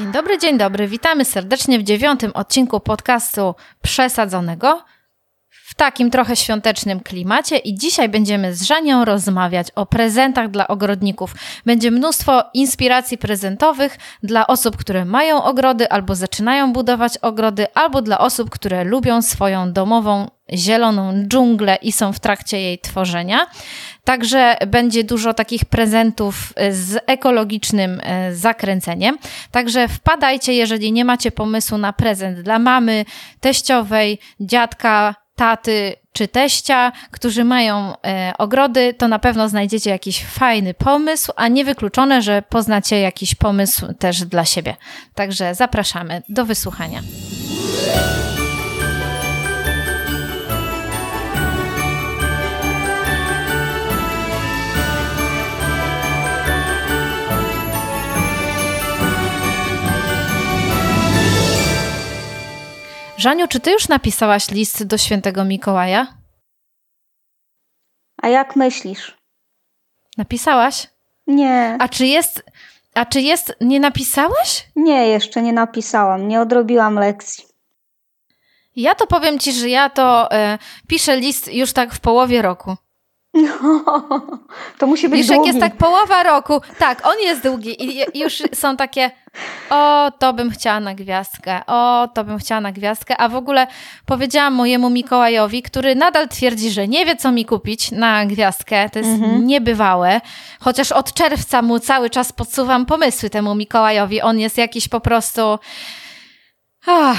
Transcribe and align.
Dzień 0.00 0.12
dobry, 0.12 0.38
dzień 0.38 0.58
dobry. 0.58 0.88
Witamy 0.88 1.24
serdecznie 1.24 1.78
w 1.78 1.82
dziewiątym 1.82 2.30
odcinku 2.34 2.80
podcastu 2.80 3.54
Przesadzonego 3.82 4.84
w 5.48 5.74
takim 5.74 6.10
trochę 6.10 6.36
świątecznym 6.36 7.00
klimacie 7.00 7.56
i 7.56 7.74
dzisiaj 7.74 8.08
będziemy 8.08 8.54
z 8.54 8.62
Żanią 8.62 9.04
rozmawiać 9.04 9.66
o 9.74 9.86
prezentach 9.86 10.50
dla 10.50 10.68
ogrodników. 10.68 11.34
Będzie 11.66 11.90
mnóstwo 11.90 12.44
inspiracji 12.54 13.18
prezentowych 13.18 13.98
dla 14.22 14.46
osób, 14.46 14.76
które 14.76 15.04
mają 15.04 15.44
ogrody 15.44 15.90
albo 15.90 16.14
zaczynają 16.14 16.72
budować 16.72 17.18
ogrody, 17.18 17.74
albo 17.74 18.02
dla 18.02 18.18
osób, 18.18 18.50
które 18.50 18.84
lubią 18.84 19.22
swoją 19.22 19.72
domową 19.72 20.30
zieloną 20.54 21.12
dżunglę 21.28 21.78
i 21.82 21.92
są 21.92 22.12
w 22.12 22.20
trakcie 22.20 22.60
jej 22.60 22.78
tworzenia. 22.78 23.46
Także 24.10 24.56
będzie 24.66 25.04
dużo 25.04 25.34
takich 25.34 25.64
prezentów 25.64 26.52
z 26.70 26.98
ekologicznym 27.06 28.00
e, 28.02 28.34
zakręceniem. 28.34 29.18
Także 29.50 29.88
wpadajcie, 29.88 30.52
jeżeli 30.52 30.92
nie 30.92 31.04
macie 31.04 31.32
pomysłu 31.32 31.78
na 31.78 31.92
prezent 31.92 32.40
dla 32.40 32.58
mamy, 32.58 33.04
teściowej, 33.40 34.18
dziadka, 34.40 35.14
taty 35.36 35.96
czy 36.12 36.28
teścia, 36.28 36.92
którzy 37.10 37.44
mają 37.44 37.92
e, 38.06 38.32
ogrody, 38.38 38.94
to 38.94 39.08
na 39.08 39.18
pewno 39.18 39.48
znajdziecie 39.48 39.90
jakiś 39.90 40.24
fajny 40.24 40.74
pomysł, 40.74 41.32
a 41.36 41.48
niewykluczone, 41.48 42.22
że 42.22 42.42
poznacie 42.42 43.00
jakiś 43.00 43.34
pomysł 43.34 43.94
też 43.98 44.24
dla 44.24 44.44
siebie. 44.44 44.76
Także 45.14 45.54
zapraszamy 45.54 46.22
do 46.28 46.44
wysłuchania. 46.44 47.00
Żaniu, 63.20 63.48
czy 63.48 63.60
ty 63.60 63.70
już 63.70 63.88
napisałaś 63.88 64.50
list 64.50 64.84
do 64.84 64.98
świętego 64.98 65.44
Mikołaja? 65.44 66.06
A 68.22 68.28
jak 68.28 68.56
myślisz? 68.56 69.18
Napisałaś? 70.18 70.86
Nie. 71.26 71.76
A 71.80 71.88
czy 71.88 72.06
jest. 72.06 72.44
A 72.94 73.06
czy 73.06 73.20
jest. 73.20 73.56
Nie 73.60 73.80
napisałaś? 73.80 74.66
Nie, 74.76 75.06
jeszcze 75.06 75.42
nie 75.42 75.52
napisałam. 75.52 76.28
Nie 76.28 76.40
odrobiłam 76.40 76.94
lekcji. 76.94 77.44
Ja 78.76 78.94
to 78.94 79.06
powiem 79.06 79.38
ci, 79.38 79.52
że 79.52 79.68
ja 79.68 79.90
to 79.90 80.32
e, 80.32 80.58
piszę 80.88 81.16
list 81.16 81.52
już 81.52 81.72
tak 81.72 81.94
w 81.94 82.00
połowie 82.00 82.42
roku. 82.42 82.76
No, 83.34 84.38
to 84.78 84.86
musi 84.86 85.08
być 85.08 85.18
Wiesz, 85.18 85.26
długi. 85.26 85.38
jak 85.38 85.46
jest 85.46 85.60
tak 85.60 85.76
połowa 85.76 86.22
roku, 86.22 86.60
tak, 86.78 87.06
on 87.06 87.18
jest 87.20 87.42
długi 87.42 87.84
i 87.84 88.18
już 88.20 88.42
są 88.54 88.76
takie, 88.76 89.10
o, 89.70 90.12
to 90.18 90.32
bym 90.32 90.50
chciała 90.50 90.80
na 90.80 90.94
gwiazdkę, 90.94 91.60
o, 91.66 92.08
to 92.14 92.24
bym 92.24 92.38
chciała 92.38 92.60
na 92.60 92.72
gwiazdkę, 92.72 93.16
a 93.16 93.28
w 93.28 93.34
ogóle 93.34 93.66
powiedziałam 94.06 94.54
mojemu 94.54 94.90
Mikołajowi, 94.90 95.62
który 95.62 95.94
nadal 95.94 96.28
twierdzi, 96.28 96.70
że 96.70 96.88
nie 96.88 97.06
wie, 97.06 97.16
co 97.16 97.32
mi 97.32 97.44
kupić 97.44 97.90
na 97.90 98.26
gwiazdkę, 98.26 98.90
to 98.90 98.98
jest 98.98 99.10
mhm. 99.10 99.46
niebywałe, 99.46 100.20
chociaż 100.60 100.92
od 100.92 101.12
czerwca 101.12 101.62
mu 101.62 101.78
cały 101.78 102.10
czas 102.10 102.32
podsuwam 102.32 102.86
pomysły 102.86 103.30
temu 103.30 103.54
Mikołajowi, 103.54 104.22
on 104.22 104.38
jest 104.38 104.58
jakiś 104.58 104.88
po 104.88 105.00
prostu... 105.00 105.58
Ah, 106.86 107.16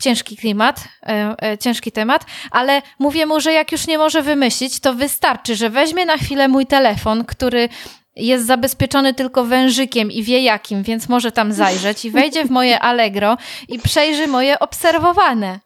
ciężki 0.00 0.36
klimat, 0.36 0.84
e, 1.06 1.34
e, 1.42 1.58
ciężki 1.58 1.92
temat, 1.92 2.26
ale 2.50 2.82
mówię 2.98 3.26
mu, 3.26 3.40
że 3.40 3.52
jak 3.52 3.72
już 3.72 3.86
nie 3.86 3.98
może 3.98 4.22
wymyślić, 4.22 4.80
to 4.80 4.94
wystarczy, 4.94 5.56
że 5.56 5.70
weźmie 5.70 6.06
na 6.06 6.16
chwilę 6.16 6.48
mój 6.48 6.66
telefon, 6.66 7.24
który 7.24 7.68
jest 8.16 8.46
zabezpieczony 8.46 9.14
tylko 9.14 9.44
wężykiem 9.44 10.10
i 10.10 10.22
wie 10.22 10.42
jakim, 10.42 10.82
więc 10.82 11.08
może 11.08 11.32
tam 11.32 11.52
zajrzeć 11.52 12.04
i 12.04 12.10
wejdzie 12.10 12.44
w 12.44 12.50
moje 12.50 12.80
Allegro 12.88 13.36
i 13.68 13.78
przejrzy 13.78 14.26
moje 14.26 14.58
obserwowane. 14.58 15.60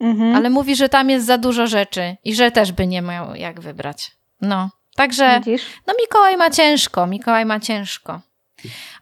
Mhm. 0.00 0.36
Ale 0.36 0.50
mówi, 0.50 0.76
że 0.76 0.88
tam 0.88 1.10
jest 1.10 1.26
za 1.26 1.38
dużo 1.38 1.66
rzeczy 1.66 2.16
i 2.24 2.34
że 2.34 2.50
też 2.50 2.72
by 2.72 2.86
nie 2.86 3.02
miał 3.02 3.34
jak 3.34 3.60
wybrać. 3.60 4.12
No, 4.40 4.70
także 4.96 5.40
Widzisz? 5.44 5.62
no 5.86 5.94
Mikołaj 6.00 6.36
ma 6.36 6.50
ciężko, 6.50 7.06
Mikołaj 7.06 7.44
ma 7.44 7.60
ciężko. 7.60 8.20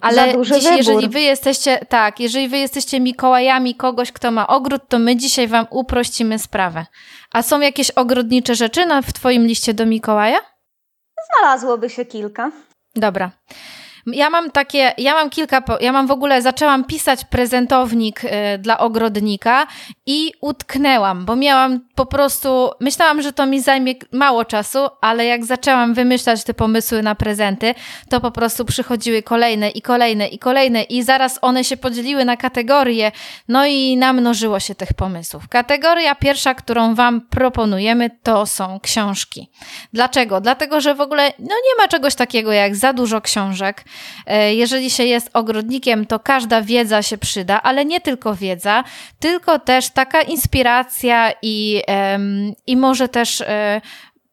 Ale 0.01 0.35
dziś, 0.43 0.65
jeżeli 0.77 1.09
wy 1.09 1.21
jesteście, 1.21 1.79
tak, 1.89 2.21
jeżeli 2.21 2.49
wy 2.49 2.59
jesteście 2.59 3.01
Mikołajami 3.01 3.75
kogoś, 3.75 4.13
kto 4.13 4.31
ma 4.31 4.47
ogród, 4.47 4.83
to 4.89 4.99
my 4.99 5.17
dzisiaj 5.17 5.49
wam 5.49 5.67
uprościmy 5.71 6.39
sprawę. 6.39 6.87
A 7.33 7.43
są 7.43 7.61
jakieś 7.61 7.91
ogrodnicze 7.91 8.55
rzeczy 8.55 8.87
na, 8.87 9.03
w 9.03 9.13
twoim 9.13 9.47
liście 9.47 9.75
do 9.75 9.87
Mikołaja? 9.87 10.39
Znalazłoby 11.41 11.91
się 11.91 12.05
kilka. 12.05 12.51
Dobra. 12.97 13.31
Ja 14.07 14.31
mam 14.31 14.51
takie, 14.51 14.93
ja 14.99 15.15
mam 15.15 15.31
kilka, 15.31 15.63
ja 15.81 15.93
mam 15.93 16.07
w 16.07 16.11
ogóle, 16.11 16.43
zaczęłam 16.43 16.85
pisać 16.85 17.25
prezentownik 17.25 18.25
y, 18.25 18.29
dla 18.59 18.79
ogrodnika 18.79 19.67
i 20.07 20.33
utknęłam, 20.41 21.25
bo 21.25 21.37
miałam 21.37 21.81
po 21.95 22.07
prostu, 22.07 22.71
myślałam, 22.81 23.23
że 23.23 23.33
to 23.33 23.47
mi 23.47 23.61
zajmie 23.61 23.95
mało 24.13 24.45
czasu, 24.45 24.79
ale 25.01 25.25
jak 25.25 25.45
zaczęłam 25.45 25.95
wymyślać 25.95 26.45
te 26.45 26.55
pomysły 26.55 27.03
na 27.03 27.15
prezenty, 27.15 27.75
to 28.09 28.21
po 28.21 28.31
prostu 28.31 28.65
przychodziły 28.65 29.23
kolejne 29.23 29.71
i 29.71 29.83
kolejne 29.83 30.29
i 30.29 30.39
kolejne 30.39 30.83
i 30.83 31.03
zaraz 31.03 31.39
one 31.43 31.65
się 31.65 31.77
podzieliły 31.77 32.25
na 32.25 32.37
kategorie, 32.37 33.13
no 33.49 33.67
i 33.67 33.97
namnożyło 33.97 34.61
się 34.61 34.75
tych 34.75 34.95
pomysłów. 34.95 35.49
Kategoria 35.49 36.15
pierwsza, 36.15 36.55
którą 36.55 36.95
Wam 36.95 37.21
proponujemy, 37.21 38.11
to 38.23 38.47
są 38.47 38.81
książki. 38.81 39.51
Dlaczego? 39.93 40.41
Dlatego, 40.41 40.81
że 40.81 40.95
w 40.95 41.01
ogóle 41.01 41.33
no 41.39 41.55
nie 41.55 41.83
ma 41.83 41.89
czegoś 41.89 42.15
takiego 42.15 42.53
jak 42.53 42.77
za 42.77 42.93
dużo 42.93 43.21
książek. 43.21 43.85
E, 44.27 44.55
jeżeli 44.55 44.91
się 44.91 45.05
jest 45.05 45.31
ogrodnikiem, 45.33 46.07
to 46.07 46.19
każda 46.21 46.63
wiedza 46.63 47.03
się 47.03 47.19
przyda, 47.19 47.63
ale 47.63 47.85
nie 47.85 48.01
tylko 48.01 48.35
wiedza, 48.35 48.85
tylko 49.19 49.59
też 49.59 49.91
taka 49.91 50.23
inspiracja 50.23 51.33
i, 51.43 51.83
i 52.67 52.77
może 52.77 53.09
też 53.09 53.41
e, 53.41 53.81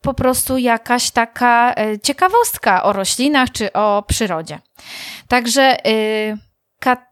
po 0.02 0.14
prostu 0.14 0.58
jakaś 0.58 1.12
taka 1.12 1.74
e, 1.76 2.00
ciekawostka 2.00 2.84
o 2.84 2.94
roślinach 2.94 3.52
czy 3.52 3.74
o 3.74 4.04
przyrodzie. 4.08 4.60
Także 5.28 5.78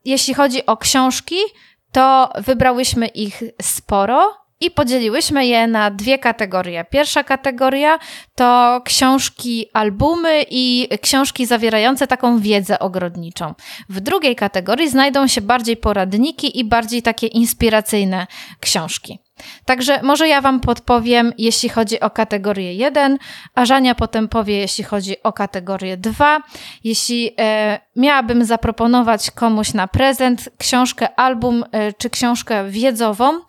jeśli 0.05 0.33
chodzi 0.33 0.65
o 0.65 0.77
książki, 0.77 1.35
to 1.91 2.29
wybrałyśmy 2.35 3.07
ich 3.07 3.43
sporo 3.61 4.46
i 4.59 4.71
podzieliłyśmy 4.71 5.45
je 5.45 5.67
na 5.67 5.91
dwie 5.91 6.19
kategorie. 6.19 6.85
Pierwsza 6.89 7.23
kategoria 7.23 7.99
to 8.35 8.81
książki, 8.85 9.65
albumy 9.73 10.45
i 10.49 10.87
książki 11.01 11.45
zawierające 11.45 12.07
taką 12.07 12.39
wiedzę 12.39 12.79
ogrodniczą. 12.79 13.53
W 13.89 13.99
drugiej 13.99 14.35
kategorii 14.35 14.89
znajdą 14.89 15.27
się 15.27 15.41
bardziej 15.41 15.77
poradniki 15.77 16.59
i 16.59 16.65
bardziej 16.65 17.01
takie 17.01 17.27
inspiracyjne 17.27 18.27
książki. 18.59 19.19
Także 19.65 20.01
może 20.03 20.27
ja 20.27 20.41
Wam 20.41 20.59
podpowiem, 20.59 21.33
jeśli 21.37 21.69
chodzi 21.69 21.99
o 21.99 22.09
kategorię 22.09 22.73
1, 22.73 23.17
a 23.55 23.65
Żania 23.65 23.95
potem 23.95 24.27
powie, 24.27 24.57
jeśli 24.57 24.83
chodzi 24.83 25.23
o 25.23 25.33
kategorię 25.33 25.97
2. 25.97 26.41
Jeśli 26.83 27.31
e, 27.39 27.79
miałabym 27.95 28.45
zaproponować 28.45 29.31
komuś 29.31 29.73
na 29.73 29.87
prezent 29.87 30.49
książkę, 30.57 31.19
album 31.19 31.65
e, 31.71 31.93
czy 31.93 32.09
książkę 32.09 32.69
wiedzową, 32.69 33.39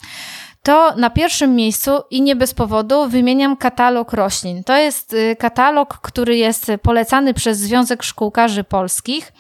to 0.63 0.97
na 0.97 1.11
pierwszym 1.11 1.55
miejscu 1.55 1.91
i 2.11 2.23
nie 2.23 2.37
bez 2.37 2.55
powodu 2.55 3.09
wymieniam 3.09 3.57
katalog 3.57 4.13
roślin. 4.13 4.65
To 4.65 4.77
jest 4.77 5.13
y, 5.13 5.37
katalog, 5.39 5.99
który 6.03 6.37
jest 6.37 6.73
polecany 6.83 7.35
przez 7.35 7.59
Związek 7.59 8.03
Szkółkarzy 8.03 8.65
Polskich. 8.65 9.33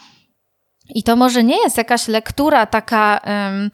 I 0.94 1.02
to 1.02 1.16
może 1.16 1.44
nie 1.44 1.62
jest 1.62 1.78
jakaś 1.78 2.08
lektura 2.08 2.66
taka. 2.66 3.20
Um, 3.26 3.70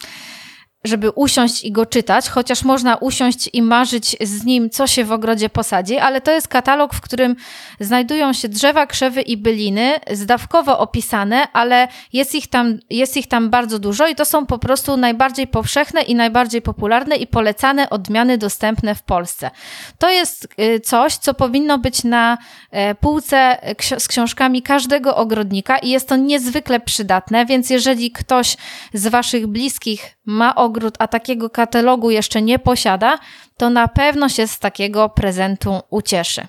żeby 0.84 1.10
usiąść 1.10 1.64
i 1.64 1.72
go 1.72 1.86
czytać, 1.86 2.28
chociaż 2.28 2.64
można 2.64 2.96
usiąść 2.96 3.50
i 3.52 3.62
marzyć 3.62 4.16
z 4.20 4.44
nim, 4.44 4.70
co 4.70 4.86
się 4.86 5.04
w 5.04 5.12
ogrodzie 5.12 5.48
posadzi, 5.48 5.98
ale 5.98 6.20
to 6.20 6.31
jest 6.31 6.48
katalog, 6.48 6.94
w 6.94 7.00
którym 7.00 7.36
znajdują 7.81 8.32
się 8.32 8.48
drzewa, 8.48 8.86
krzewy 8.86 9.22
i 9.22 9.36
byliny, 9.36 9.92
zdawkowo 10.12 10.78
opisane, 10.78 11.48
ale 11.52 11.88
jest 12.12 12.34
ich 12.34 12.46
tam, 12.46 12.78
jest 12.90 13.16
ich 13.16 13.28
tam 13.28 13.50
bardzo 13.50 13.78
dużo 13.78 14.08
i 14.08 14.14
to 14.14 14.25
są 14.25 14.46
po 14.46 14.58
prostu 14.58 14.96
najbardziej 14.96 15.46
powszechne 15.46 16.02
i 16.02 16.14
najbardziej 16.14 16.62
popularne 16.62 17.16
i 17.16 17.26
polecane 17.26 17.90
odmiany 17.90 18.38
dostępne 18.38 18.94
w 18.94 19.02
Polsce. 19.02 19.50
To 19.98 20.10
jest 20.10 20.48
y, 20.60 20.80
coś, 20.80 21.16
co 21.16 21.34
powinno 21.34 21.78
być 21.78 22.04
na 22.04 22.38
e, 22.70 22.94
półce 22.94 23.58
z 23.98 24.08
książkami 24.08 24.62
każdego 24.62 25.16
ogrodnika 25.16 25.78
i 25.78 25.90
jest 25.90 26.08
to 26.08 26.16
niezwykle 26.16 26.80
przydatne, 26.80 27.46
więc 27.46 27.70
jeżeli 27.70 28.10
ktoś 28.10 28.56
z 28.94 29.08
Waszych 29.08 29.46
bliskich 29.46 30.16
ma 30.26 30.54
ogród, 30.54 30.74
ogród, 30.75 30.94
a 30.99 31.09
takiego 31.09 31.50
katalogu 31.50 32.11
jeszcze 32.11 32.43
nie 32.43 32.59
posiada, 32.59 33.19
to 33.56 33.71
na 33.71 33.88
pewno 33.88 34.29
się 34.29 34.47
z 34.47 34.59
takiego 34.59 35.09
prezentu 35.09 35.81
ucieszy. 35.91 36.47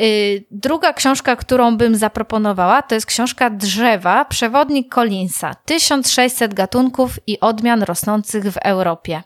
Y, 0.00 0.44
druga 0.50 0.92
książka, 0.92 1.36
którą 1.36 1.76
bym 1.76 1.96
zaproponowała, 1.96 2.82
to 2.82 2.94
jest 2.94 3.06
książka 3.06 3.50
Drzewa, 3.50 4.24
przewodnik 4.24 4.94
Collinsa. 4.94 5.54
1600 5.54 6.54
gatunków 6.54 7.18
i 7.26 7.40
odmian 7.40 7.82
rosnących 7.82 8.44
w 8.44 8.56
Europie. 8.56 9.22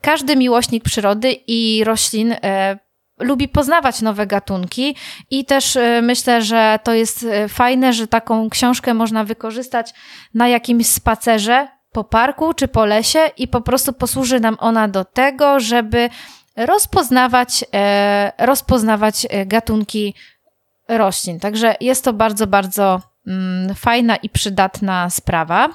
Każdy 0.00 0.36
miłośnik 0.36 0.84
przyrody 0.84 1.32
i 1.46 1.84
roślin 1.84 2.32
e, 2.32 2.78
lubi 3.18 3.48
poznawać 3.48 4.02
nowe 4.02 4.26
gatunki 4.26 4.96
i 5.30 5.44
też 5.44 5.76
y, 5.76 6.00
myślę, 6.02 6.42
że 6.42 6.78
to 6.84 6.94
jest 6.94 7.22
y, 7.22 7.48
fajne, 7.48 7.92
że 7.92 8.06
taką 8.06 8.50
książkę 8.50 8.94
można 8.94 9.24
wykorzystać 9.24 9.94
na 10.34 10.48
jakimś 10.48 10.86
spacerze 10.86 11.77
po 11.98 12.04
parku 12.04 12.54
czy 12.54 12.68
po 12.68 12.84
lesie 12.84 13.30
i 13.36 13.48
po 13.48 13.60
prostu 13.60 13.92
posłuży 13.92 14.40
nam 14.40 14.56
ona 14.60 14.88
do 14.88 15.04
tego, 15.04 15.60
żeby 15.60 16.10
rozpoznawać, 16.56 17.64
e, 17.74 18.32
rozpoznawać 18.38 19.26
e, 19.30 19.46
gatunki 19.46 20.14
roślin. 20.88 21.40
Także 21.40 21.76
jest 21.80 22.04
to 22.04 22.12
bardzo, 22.12 22.46
bardzo 22.46 23.00
mm, 23.26 23.74
fajna 23.74 24.16
i 24.16 24.28
przydatna 24.28 25.10
sprawa. 25.10 25.68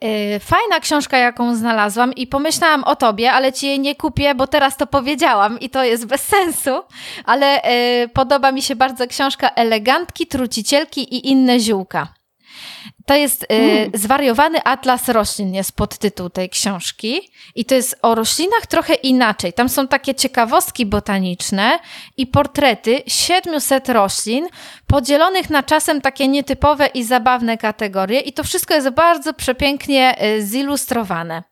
E, 0.00 0.40
fajna 0.40 0.80
książka, 0.80 1.18
jaką 1.18 1.56
znalazłam, 1.56 2.12
i 2.12 2.26
pomyślałam 2.26 2.84
o 2.84 2.96
tobie, 2.96 3.32
ale 3.32 3.52
ci 3.52 3.66
jej 3.66 3.80
nie 3.80 3.94
kupię, 3.94 4.34
bo 4.34 4.46
teraz 4.46 4.76
to 4.76 4.86
powiedziałam 4.86 5.60
i 5.60 5.70
to 5.70 5.84
jest 5.84 6.06
bez 6.06 6.20
sensu. 6.20 6.82
Ale 7.24 7.62
podoba 8.14 8.52
mi 8.52 8.62
się 8.62 8.76
bardzo 8.76 9.06
książka 9.06 9.50
Elegantki, 9.50 10.26
Trucicielki 10.26 11.14
i 11.14 11.30
inne 11.30 11.60
ziółka. 11.60 12.18
To 13.08 13.14
jest 13.14 13.42
y, 13.42 13.46
mm. 13.50 13.90
zwariowany 13.94 14.64
atlas 14.64 15.08
roślin, 15.08 15.54
jest 15.54 15.72
podtytuł 15.72 16.30
tej 16.30 16.50
książki. 16.50 17.30
I 17.54 17.64
to 17.64 17.74
jest 17.74 17.98
o 18.02 18.14
roślinach 18.14 18.66
trochę 18.66 18.94
inaczej. 18.94 19.52
Tam 19.52 19.68
są 19.68 19.88
takie 19.88 20.14
ciekawostki 20.14 20.86
botaniczne 20.86 21.78
i 22.16 22.26
portrety 22.26 23.02
700 23.06 23.88
roślin, 23.88 24.48
podzielonych 24.86 25.50
na 25.50 25.62
czasem 25.62 26.00
takie 26.00 26.28
nietypowe 26.28 26.86
i 26.86 27.04
zabawne 27.04 27.58
kategorie. 27.58 28.20
I 28.20 28.32
to 28.32 28.44
wszystko 28.44 28.74
jest 28.74 28.90
bardzo 28.90 29.34
przepięknie 29.34 30.22
y, 30.24 30.46
zilustrowane. 30.46 31.42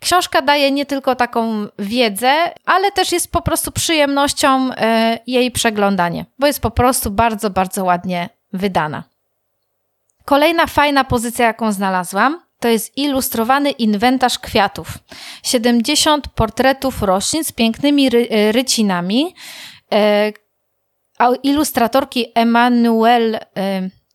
Książka 0.00 0.42
daje 0.42 0.70
nie 0.70 0.86
tylko 0.86 1.16
taką 1.16 1.66
wiedzę, 1.78 2.32
ale 2.64 2.92
też 2.92 3.12
jest 3.12 3.32
po 3.32 3.42
prostu 3.42 3.72
przyjemnością 3.72 4.70
y, 4.70 4.74
jej 5.26 5.50
przeglądanie, 5.50 6.24
bo 6.38 6.46
jest 6.46 6.60
po 6.60 6.70
prostu 6.70 7.10
bardzo, 7.10 7.50
bardzo 7.50 7.84
ładnie 7.84 8.28
wydana. 8.52 9.13
Kolejna 10.24 10.66
fajna 10.66 11.04
pozycja, 11.04 11.46
jaką 11.46 11.72
znalazłam, 11.72 12.40
to 12.60 12.68
jest 12.68 12.98
ilustrowany 12.98 13.70
inwentarz 13.70 14.38
kwiatów. 14.38 14.98
70 15.42 16.28
portretów 16.28 17.02
roślin 17.02 17.44
z 17.44 17.52
pięknymi 17.52 18.10
ry 18.10 18.28
e, 18.30 18.52
rycinami. 18.52 19.34
E, 19.92 20.32
ilustratorki 21.42 22.26
Emanuel, 22.34 23.34
e, 23.34 23.40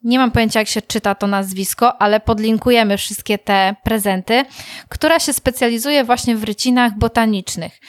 nie 0.04 0.20
mam 0.20 0.32
pojęcia 0.32 0.60
jak 0.60 0.68
się 0.68 0.82
czyta 0.82 1.16
to 1.16 1.28
nazwisko, 1.28 2.02
ale 2.02 2.20
podlinkujemy 2.20 2.98
wszystkie 2.98 3.38
te 3.38 3.76
prezenty, 3.84 4.46
która 4.90 5.20
się 5.20 5.34
specjalizuje 5.34 6.04
właśnie 6.04 6.36
w 6.36 6.44
rycinach 6.44 6.98
botanicznych. 6.98 7.80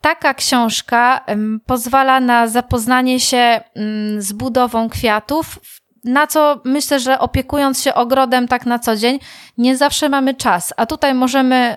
Taka 0.00 0.34
książka 0.34 1.24
pozwala 1.66 2.20
na 2.20 2.48
zapoznanie 2.48 3.20
się 3.20 3.60
mm, 3.74 4.22
z 4.22 4.32
budową 4.32 4.88
kwiatów 4.88 5.58
na 6.08 6.26
co 6.26 6.60
myślę, 6.64 7.00
że 7.00 7.18
opiekując 7.18 7.82
się 7.82 7.94
ogrodem 7.94 8.48
tak 8.48 8.66
na 8.66 8.78
co 8.78 8.96
dzień, 8.96 9.18
nie 9.58 9.76
zawsze 9.76 10.08
mamy 10.08 10.34
czas. 10.34 10.74
A 10.76 10.86
tutaj 10.86 11.14
możemy, 11.14 11.76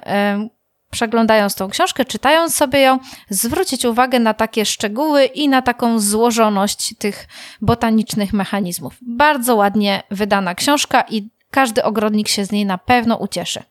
przeglądając 0.92 1.56
tą 1.56 1.70
książkę, 1.70 2.06
czytając 2.06 2.56
sobie 2.56 2.82
ją, 2.82 3.00
zwrócić 3.30 3.86
uwagę 3.86 4.20
na 4.20 4.34
takie 4.34 4.66
szczegóły 4.66 5.26
i 5.26 5.50
na 5.50 5.62
taką 5.62 6.00
złożoność 6.00 6.96
tych 6.98 7.28
botanicznych 7.62 8.34
mechanizmów. 8.34 8.94
Bardzo 9.02 9.56
ładnie 9.56 10.04
wydana 10.12 10.56
książka 10.56 11.02
i 11.10 11.30
każdy 11.52 11.84
ogrodnik 11.84 12.28
się 12.28 12.46
z 12.46 12.52
niej 12.52 12.66
na 12.66 12.78
pewno 12.78 13.18
ucieszy. 13.18 13.64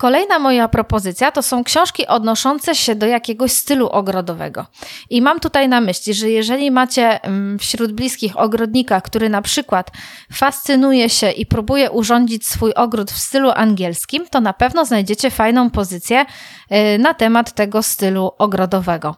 Kolejna 0.00 0.38
moja 0.38 0.68
propozycja 0.68 1.32
to 1.32 1.42
są 1.42 1.64
książki 1.64 2.06
odnoszące 2.06 2.74
się 2.74 2.94
do 2.94 3.06
jakiegoś 3.06 3.52
stylu 3.52 3.88
ogrodowego. 3.88 4.66
I 5.10 5.22
mam 5.22 5.40
tutaj 5.40 5.68
na 5.68 5.80
myśli, 5.80 6.14
że 6.14 6.30
jeżeli 6.30 6.70
macie 6.70 7.22
mm, 7.22 7.58
wśród 7.58 7.92
bliskich 7.92 8.38
ogrodnika, 8.38 9.00
który 9.00 9.28
na 9.28 9.42
przykład 9.42 9.90
fascynuje 10.32 11.08
się 11.08 11.30
i 11.30 11.46
próbuje 11.46 11.90
urządzić 11.90 12.46
swój 12.46 12.74
ogród 12.74 13.10
w 13.10 13.18
stylu 13.18 13.50
angielskim, 13.54 14.26
to 14.30 14.40
na 14.40 14.52
pewno 14.52 14.84
znajdziecie 14.84 15.30
fajną 15.30 15.70
pozycję 15.70 16.24
y, 16.24 16.98
na 16.98 17.14
temat 17.14 17.52
tego 17.52 17.82
stylu 17.82 18.30
ogrodowego. 18.38 19.16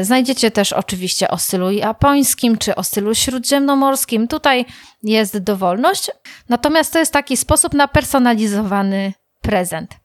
Y, 0.00 0.04
znajdziecie 0.04 0.50
też 0.50 0.72
oczywiście 0.72 1.30
o 1.30 1.38
stylu 1.38 1.70
japońskim 1.70 2.58
czy 2.58 2.74
o 2.74 2.82
stylu 2.82 3.14
śródziemnomorskim. 3.14 4.28
Tutaj 4.28 4.64
jest 5.02 5.38
dowolność. 5.38 6.10
Natomiast 6.48 6.92
to 6.92 6.98
jest 6.98 7.12
taki 7.12 7.36
sposób 7.36 7.74
na 7.74 7.88
personalizowany 7.88 9.12
prezent. 9.46 9.96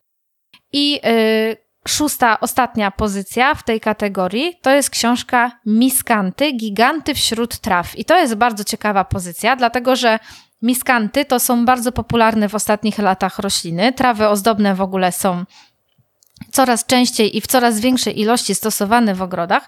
I 0.73 0.91
yy, 0.91 1.57
szósta, 1.88 2.39
ostatnia 2.39 2.91
pozycja 2.91 3.55
w 3.55 3.63
tej 3.63 3.79
kategorii 3.79 4.59
to 4.61 4.71
jest 4.71 4.89
książka 4.89 5.51
Miskanty, 5.65 6.51
Giganty 6.51 7.13
wśród 7.13 7.59
traw. 7.59 7.99
I 7.99 8.05
to 8.05 8.17
jest 8.17 8.35
bardzo 8.35 8.63
ciekawa 8.63 9.03
pozycja, 9.03 9.55
dlatego 9.55 9.95
że 9.95 10.19
miskanty 10.61 11.25
to 11.25 11.39
są 11.39 11.65
bardzo 11.65 11.91
popularne 11.91 12.49
w 12.49 12.55
ostatnich 12.55 12.97
latach 12.97 13.39
rośliny. 13.39 13.93
Trawy 13.93 14.27
ozdobne 14.27 14.75
w 14.75 14.81
ogóle 14.81 15.11
są 15.11 15.45
coraz 16.51 16.85
częściej 16.85 17.38
i 17.38 17.41
w 17.41 17.47
coraz 17.47 17.79
większej 17.79 18.19
ilości 18.19 18.55
stosowane 18.55 19.15
w 19.15 19.21
ogrodach. 19.21 19.67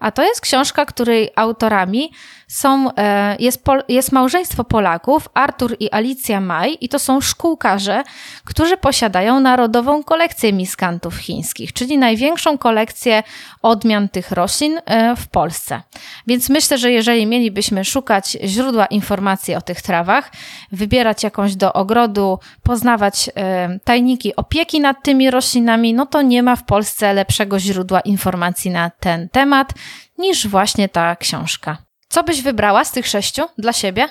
A 0.00 0.10
to 0.10 0.22
jest 0.22 0.40
książka, 0.40 0.86
której 0.86 1.30
autorami 1.36 2.12
są, 2.48 2.94
e, 2.94 3.36
jest, 3.38 3.64
jest 3.88 4.12
małżeństwo 4.12 4.64
Polaków, 4.64 5.28
Artur 5.34 5.76
i 5.80 5.92
Alicja 5.92 6.40
Maj, 6.40 6.78
i 6.80 6.88
to 6.88 6.98
są 6.98 7.20
szkółkarze, 7.20 8.02
którzy 8.44 8.76
posiadają 8.76 9.40
narodową 9.40 10.04
kolekcję 10.04 10.52
miskantów 10.52 11.16
chińskich, 11.16 11.72
czyli 11.72 11.98
największą 11.98 12.58
kolekcję 12.58 13.22
odmian 13.62 14.08
tych 14.08 14.32
roślin 14.32 14.80
e, 14.84 15.16
w 15.16 15.28
Polsce. 15.28 15.82
Więc 16.26 16.48
myślę, 16.48 16.78
że 16.78 16.92
jeżeli 16.92 17.26
mielibyśmy 17.26 17.84
szukać 17.84 18.36
źródła 18.44 18.86
informacji 18.86 19.54
o 19.54 19.60
tych 19.60 19.82
trawach, 19.82 20.32
wybierać 20.72 21.22
jakąś 21.22 21.56
do 21.56 21.72
ogrodu, 21.72 22.38
poznawać 22.62 23.30
e, 23.34 23.78
tajniki 23.84 24.36
opieki 24.36 24.80
nad 24.80 25.02
tymi 25.02 25.30
roślinami, 25.30 25.94
no 25.94 26.06
to 26.06 26.22
nie 26.22 26.42
ma 26.42 26.56
w 26.56 26.64
Polsce 26.64 27.12
lepszego 27.12 27.58
źródła 27.60 28.00
informacji 28.00 28.70
na 28.70 28.90
ten 28.90 29.28
temat 29.28 29.72
niż 30.18 30.48
właśnie 30.48 30.88
ta 30.88 31.16
książka. 31.16 31.87
Co 32.08 32.22
byś 32.22 32.42
wybrała 32.42 32.84
z 32.84 32.92
tych 32.92 33.06
sześciu 33.06 33.42
dla 33.58 33.72
siebie? 33.72 34.08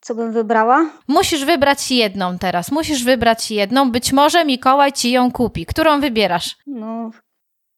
Co 0.00 0.14
bym 0.14 0.32
wybrała? 0.32 0.90
Musisz 1.08 1.44
wybrać 1.44 1.90
jedną 1.90 2.38
teraz. 2.38 2.70
Musisz 2.70 3.04
wybrać 3.04 3.50
jedną. 3.50 3.90
Być 3.90 4.12
może 4.12 4.44
Mikołaj 4.44 4.92
ci 4.92 5.10
ją 5.10 5.32
kupi. 5.32 5.66
Którą 5.66 6.00
wybierasz? 6.00 6.56
No, 6.66 7.10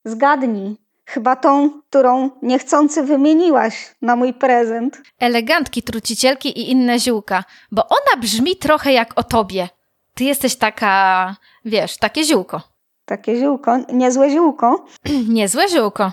zgadnij. 0.05 0.77
Chyba 1.07 1.37
tą, 1.37 1.71
którą 1.89 2.31
niechcący 2.43 3.03
wymieniłaś 3.03 3.95
na 4.03 4.17
mój 4.17 4.35
prezent. 4.35 5.03
Elegantki, 5.19 5.83
trucicielki 5.83 6.49
i 6.49 6.71
inne 6.71 6.99
ziółka. 6.99 7.45
Bo 7.73 7.89
ona 7.89 8.21
brzmi 8.21 8.57
trochę 8.57 8.93
jak 8.93 9.19
o 9.19 9.23
tobie. 9.23 9.69
Ty 10.15 10.25
jesteś 10.25 10.57
taka, 10.57 11.37
wiesz, 11.65 11.97
takie 11.97 12.25
ziółko. 12.25 12.61
Takie 13.05 13.37
ziółko, 13.37 13.79
niezłe 13.93 14.31
ziółko. 14.31 14.85
niezłe 15.29 15.69
ziółko. 15.69 16.13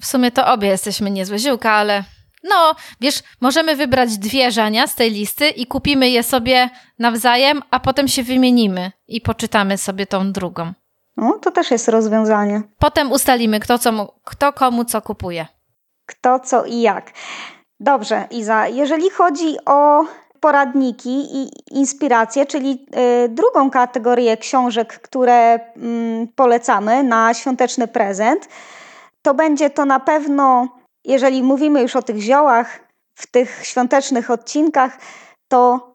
W 0.00 0.06
sumie 0.06 0.30
to 0.30 0.46
obie 0.46 0.68
jesteśmy 0.68 1.10
niezłe 1.10 1.38
ziółka, 1.38 1.72
ale 1.72 2.04
no, 2.44 2.74
wiesz, 3.00 3.22
możemy 3.40 3.76
wybrać 3.76 4.18
dwie 4.18 4.50
żania 4.50 4.86
z 4.86 4.94
tej 4.94 5.10
listy 5.10 5.48
i 5.48 5.66
kupimy 5.66 6.10
je 6.10 6.22
sobie 6.22 6.70
nawzajem, 6.98 7.62
a 7.70 7.80
potem 7.80 8.08
się 8.08 8.22
wymienimy 8.22 8.92
i 9.08 9.20
poczytamy 9.20 9.78
sobie 9.78 10.06
tą 10.06 10.32
drugą. 10.32 10.72
No, 11.16 11.38
to 11.42 11.50
też 11.50 11.70
jest 11.70 11.88
rozwiązanie. 11.88 12.62
Potem 12.78 13.12
ustalimy, 13.12 13.60
kto, 13.60 13.78
co, 13.78 14.14
kto 14.24 14.52
komu 14.52 14.84
co 14.84 15.02
kupuje. 15.02 15.46
Kto, 16.06 16.40
co 16.40 16.64
i 16.64 16.80
jak. 16.80 17.12
Dobrze, 17.80 18.24
Iza, 18.30 18.68
jeżeli 18.68 19.10
chodzi 19.10 19.56
o 19.66 20.04
poradniki 20.40 21.36
i 21.36 21.50
inspiracje, 21.70 22.46
czyli 22.46 22.86
y, 23.24 23.28
drugą 23.28 23.70
kategorię 23.70 24.36
książek, 24.36 25.00
które 25.00 25.54
y, 25.56 25.60
polecamy 26.36 27.02
na 27.02 27.34
świąteczny 27.34 27.88
prezent, 27.88 28.48
to 29.26 29.34
będzie 29.34 29.70
to 29.70 29.84
na 29.84 30.00
pewno, 30.00 30.68
jeżeli 31.04 31.42
mówimy 31.42 31.82
już 31.82 31.96
o 31.96 32.02
tych 32.02 32.16
ziołach 32.16 32.80
w 33.14 33.26
tych 33.26 33.66
świątecznych 33.66 34.30
odcinkach, 34.30 34.98
to 35.48 35.92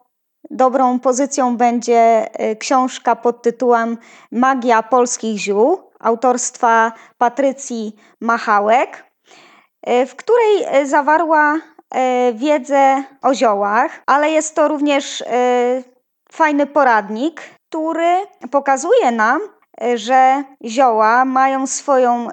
dobrą 0.50 1.00
pozycją 1.00 1.58
będzie 1.58 2.30
y, 2.52 2.56
książka 2.56 3.16
pod 3.16 3.42
tytułem 3.42 3.98
Magia 4.32 4.84
polskich 4.84 5.38
ziół 5.38 5.92
autorstwa 6.00 6.92
Patrycji 7.18 7.96
Machałek, 8.22 9.06
y, 9.90 10.06
w 10.06 10.16
której 10.16 10.82
y, 10.82 10.88
zawarła 10.88 11.58
wiedzę 12.34 13.04
o 13.22 13.34
ziołach, 13.34 14.04
ale 14.06 14.32
jest 14.32 14.56
to 14.56 14.68
również 14.68 15.24
fajny 16.32 16.68
poradnik, 16.68 17.42
który 17.70 18.18
pokazuje 18.52 19.12
nam, 19.12 19.42
że 19.96 20.44
zioła 20.66 21.26
mają 21.26 21.68
swoją 21.68 22.28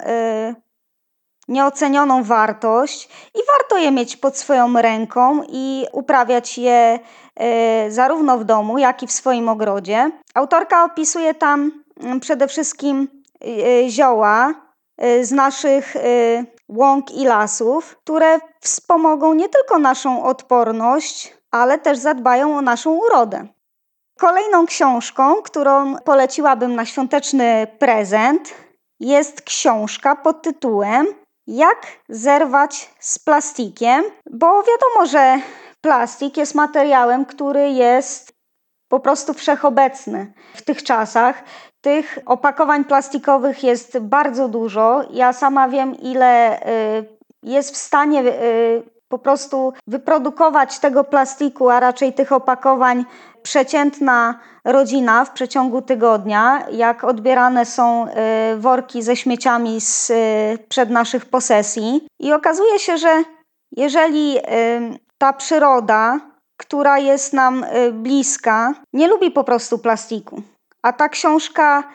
nieocenioną 1.48 2.22
wartość 2.22 3.08
i 3.34 3.38
warto 3.56 3.78
je 3.78 3.90
mieć 3.90 4.16
pod 4.16 4.36
swoją 4.36 4.82
ręką 4.82 5.42
i 5.48 5.86
uprawiać 5.92 6.58
je 6.58 6.98
e, 7.36 7.90
zarówno 7.90 8.38
w 8.38 8.44
domu, 8.44 8.78
jak 8.78 9.02
i 9.02 9.06
w 9.06 9.12
swoim 9.12 9.48
ogrodzie. 9.48 10.10
Autorka 10.34 10.84
opisuje 10.84 11.34
tam 11.34 11.72
mm, 12.00 12.20
przede 12.20 12.48
wszystkim 12.48 13.08
e, 13.40 13.90
zioła 13.90 14.54
y, 15.04 15.24
z 15.24 15.32
naszych 15.32 15.94
łąk 16.68 17.10
i 17.10 17.24
lasów, 17.24 17.96
które 17.96 18.38
wspomogą 18.60 19.34
nie 19.34 19.48
tylko 19.48 19.78
naszą 19.78 20.24
odporność, 20.24 21.34
ale 21.50 21.78
też 21.78 21.98
zadbają 21.98 22.56
o 22.56 22.62
naszą 22.62 22.94
urodę. 22.94 23.46
Kolejną 24.18 24.66
książką, 24.66 25.34
którą 25.42 25.96
poleciłabym 25.96 26.74
na 26.74 26.84
świąteczny 26.84 27.66
prezent, 27.78 28.54
jest 29.00 29.42
książka 29.42 30.16
pod 30.16 30.42
tytułem 30.42 31.06
Jak 31.48 31.86
zerwać 32.08 32.90
z 33.00 33.18
plastikiem, 33.18 34.04
bo 34.30 34.46
wiadomo, 34.46 35.06
że 35.06 35.38
plastik 35.80 36.36
jest 36.36 36.54
materiałem, 36.54 37.24
który 37.24 37.70
jest 37.70 38.32
po 38.88 39.00
prostu 39.00 39.34
wszechobecny 39.34 40.32
w 40.54 40.62
tych 40.62 40.82
czasach. 40.82 41.42
Tych 41.80 42.18
opakowań 42.26 42.84
plastikowych 42.84 43.64
jest 43.64 43.98
bardzo 43.98 44.48
dużo. 44.48 45.02
Ja 45.10 45.32
sama 45.32 45.68
wiem, 45.68 45.94
ile 45.94 46.60
y, 46.60 47.18
jest 47.42 47.74
w 47.74 47.76
stanie 47.76 48.20
y, 48.20 48.82
po 49.08 49.18
prostu 49.18 49.72
wyprodukować 49.86 50.78
tego 50.78 51.04
plastiku, 51.04 51.70
a 51.70 51.80
raczej 51.80 52.12
tych 52.12 52.32
opakowań 52.32 53.04
przeciętna 53.42 54.40
rodzina 54.72 55.24
w 55.24 55.30
przeciągu 55.30 55.82
tygodnia, 55.82 56.66
jak 56.70 57.04
odbierane 57.04 57.66
są 57.66 58.06
y, 58.06 58.10
worki 58.56 59.02
ze 59.02 59.16
śmieciami 59.16 59.80
z, 59.80 60.12
przed 60.68 60.90
naszych 60.90 61.26
posesji. 61.26 62.06
I 62.20 62.32
okazuje 62.32 62.78
się, 62.78 62.98
że 62.98 63.22
jeżeli 63.76 64.38
ta 65.18 65.32
przyroda 65.32 66.20
która 66.58 66.98
jest 66.98 67.32
nam 67.32 67.64
y, 67.64 67.92
bliska, 67.92 68.74
nie 68.92 69.08
lubi 69.08 69.30
po 69.30 69.44
prostu 69.44 69.78
plastiku. 69.78 70.42
A 70.82 70.92
ta 70.92 71.08
książka 71.08 71.88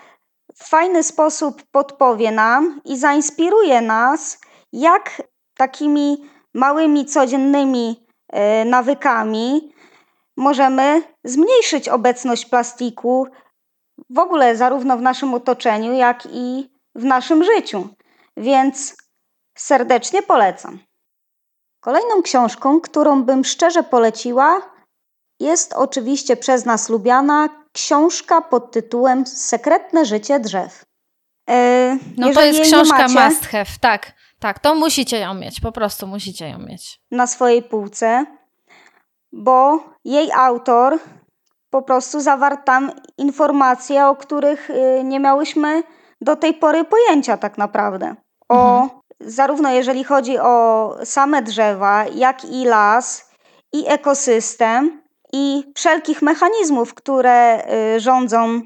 w 0.56 0.70
fajny 0.70 1.03
sposób 1.03 1.63
podpowie 1.72 2.32
nam 2.32 2.82
i 2.86 2.98
zainspiruje 2.98 3.82
nas, 3.82 4.39
jak 4.74 5.22
takimi 5.58 6.30
małymi, 6.53 7.06
codziennymi 7.06 8.06
y, 8.62 8.65
nawykami 8.65 9.73
możemy 10.38 11.02
zmniejszyć 11.24 11.90
obecność 11.90 12.46
plastiku 12.46 13.28
w 14.10 14.20
ogóle 14.20 14.56
zarówno 14.56 14.98
w 14.98 15.02
naszym 15.02 15.34
otoczeniu, 15.34 15.94
jak 15.94 16.28
i 16.32 16.70
w 16.96 17.04
naszym 17.04 17.44
życiu. 17.44 17.88
Więc 18.38 18.96
serdecznie 19.58 20.22
polecam. 20.22 20.80
Kolejną 21.80 22.22
książką, 22.22 22.82
którą 22.82 23.24
bym 23.24 23.44
szczerze 23.44 23.84
poleciła, 23.84 24.62
jest 25.40 25.74
oczywiście 25.74 26.38
przez 26.38 26.66
nas 26.66 26.90
lubiana 26.90 27.50
książka 27.72 28.42
pod 28.42 28.72
tytułem 28.72 29.25
Sekretne 29.25 30.06
życie 30.06 30.40
drzew. 30.40 30.86
E, 31.50 31.98
no 32.18 32.34
to 32.34 32.42
jest 32.42 32.62
książka 32.62 33.08
must 33.08 33.46
have, 33.46 33.66
tak. 33.82 34.12
Tak, 34.40 34.60
to 34.60 34.75
musicie 34.75 35.20
ją 35.20 35.34
mieć, 35.34 35.60
po 35.62 35.72
prostu 35.72 36.08
musicie 36.08 36.50
ją 36.50 36.60
mieć. 36.60 37.00
Na 37.12 37.28
swojej 37.28 37.63
półce, 37.63 38.25
bo 39.34 39.84
jej 40.06 40.32
autor 40.32 41.00
po 41.70 41.82
prostu 41.82 42.22
zawarł 42.22 42.58
tam 42.66 42.92
informacje, 43.18 44.08
o 44.08 44.16
których 44.16 44.70
y, 44.70 45.02
nie 45.04 45.20
miałyśmy 45.20 45.84
do 46.22 46.36
tej 46.36 46.54
pory 46.54 46.84
pojęcia 46.84 47.38
tak 47.38 47.58
naprawdę. 47.58 48.16
O 48.50 48.82
mhm 48.82 49.04
zarówno 49.25 49.72
jeżeli 49.72 50.04
chodzi 50.04 50.40
o 50.40 50.96
same 51.04 51.42
drzewa, 51.42 52.06
jak 52.16 52.46
i 52.46 52.66
las, 52.66 53.32
i 53.74 53.88
ekosystem, 53.88 55.02
i 55.34 55.72
wszelkich 55.75 56.22
mechanizmów, 56.22 56.94
które 56.94 57.63
y, 57.96 58.00
rządzą 58.00 58.62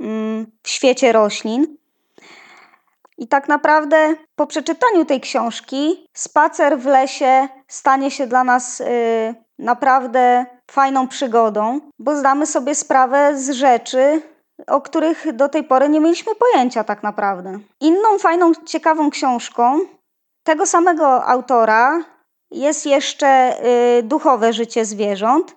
mm, 0.00 0.46
w 0.62 0.68
świecie 0.68 1.12
roślin. 1.12 1.76
I 3.18 3.28
tak 3.28 3.48
naprawdę 3.48 4.14
po 4.36 4.46
przeczytaniu 4.46 5.04
tej 5.04 5.20
książki, 5.20 6.08
spacer 6.14 6.78
w 6.78 6.86
lesie 6.86 7.48
stanie 7.68 8.10
się 8.10 8.26
dla 8.26 8.44
nas 8.44 8.80
y, 8.80 9.34
naprawdę 9.62 10.46
fajną 10.70 11.08
przygodą, 11.08 11.80
bo 11.98 12.16
zdamy 12.16 12.46
sobie 12.46 12.74
sprawę 12.74 13.38
z 13.38 13.50
rzeczy, 13.50 14.22
o 14.66 14.80
których 14.80 15.36
do 15.36 15.48
tej 15.48 15.64
pory 15.64 15.88
nie 15.88 16.00
mieliśmy 16.00 16.32
pojęcia 16.34 16.84
tak 16.84 17.02
naprawdę. 17.02 17.58
Inną 17.80 18.18
fajną, 18.18 18.52
ciekawą 18.54 19.10
książką 19.10 19.80
tego 20.44 20.66
samego 20.66 21.24
autora 21.24 22.04
jest 22.50 22.86
jeszcze 22.86 23.56
y, 23.98 24.02
duchowe 24.02 24.52
życie 24.52 24.84
zwierząt 24.84 25.54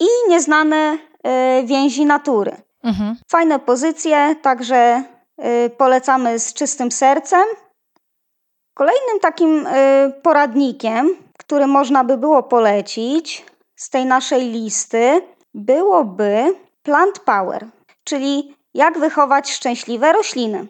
i 0.00 0.06
nieznane 0.28 0.98
y, 1.62 1.66
więzi 1.66 2.06
natury. 2.06 2.56
Mhm. 2.82 3.16
Fajne 3.30 3.58
pozycje, 3.58 4.36
także 4.42 5.02
y, 5.66 5.70
polecamy 5.70 6.38
z 6.38 6.54
czystym 6.54 6.92
sercem. 6.92 7.44
Kolejnym 8.76 9.20
takim 9.20 9.66
poradnikiem, 10.22 11.16
który 11.46 11.66
można 11.66 12.04
by 12.04 12.16
było 12.16 12.42
polecić 12.42 13.46
z 13.76 13.90
tej 13.90 14.06
naszej 14.06 14.50
listy, 14.50 15.22
byłoby 15.54 16.54
Plant 16.82 17.18
Power, 17.18 17.66
czyli 18.04 18.56
jak 18.74 18.98
wychować 18.98 19.52
szczęśliwe 19.52 20.12
rośliny. 20.12 20.66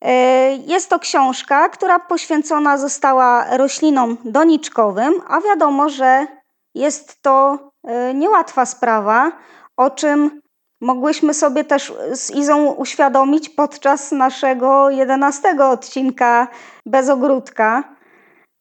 E, 0.00 0.12
jest 0.56 0.90
to 0.90 0.98
książka, 0.98 1.68
która 1.68 1.98
poświęcona 1.98 2.78
została 2.78 3.56
roślinom 3.56 4.16
doniczkowym, 4.24 5.14
a 5.28 5.40
wiadomo, 5.40 5.88
że 5.88 6.26
jest 6.74 7.22
to 7.22 7.58
e, 7.84 8.14
niełatwa 8.14 8.66
sprawa, 8.66 9.32
o 9.76 9.90
czym 9.90 10.40
mogłyśmy 10.80 11.34
sobie 11.34 11.64
też 11.64 11.92
z 12.12 12.30
Izą 12.30 12.66
uświadomić 12.66 13.48
podczas 13.48 14.12
naszego 14.12 14.90
jedenastego 14.90 15.70
odcinka 15.70 16.48
Bez 16.86 17.08
Ogródka, 17.08 17.95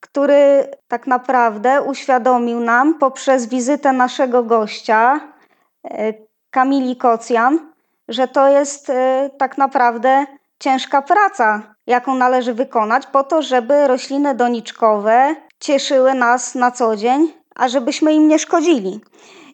który 0.05 0.67
tak 0.87 1.07
naprawdę 1.07 1.81
uświadomił 1.81 2.59
nam 2.59 2.93
poprzez 2.99 3.45
wizytę 3.45 3.93
naszego 3.93 4.43
gościa, 4.43 5.19
e, 5.83 6.13
Kamili 6.49 6.95
Kocjan, 6.95 7.73
że 8.07 8.27
to 8.27 8.47
jest 8.47 8.91
tak 9.37 9.57
naprawdę 9.57 10.25
ciężka 10.59 11.01
praca, 11.01 11.75
jaką 11.87 12.15
należy 12.15 12.53
wykonać 12.53 13.07
po 13.07 13.23
to, 13.23 13.41
żeby 13.41 13.87
rośliny 13.87 14.35
doniczkowe 14.35 15.35
cieszyły 15.59 16.13
nas 16.13 16.55
na 16.55 16.71
co 16.71 16.95
dzień, 16.95 17.33
a 17.55 17.67
żebyśmy 17.67 18.13
im 18.13 18.27
nie 18.27 18.39
szkodzili. 18.39 19.01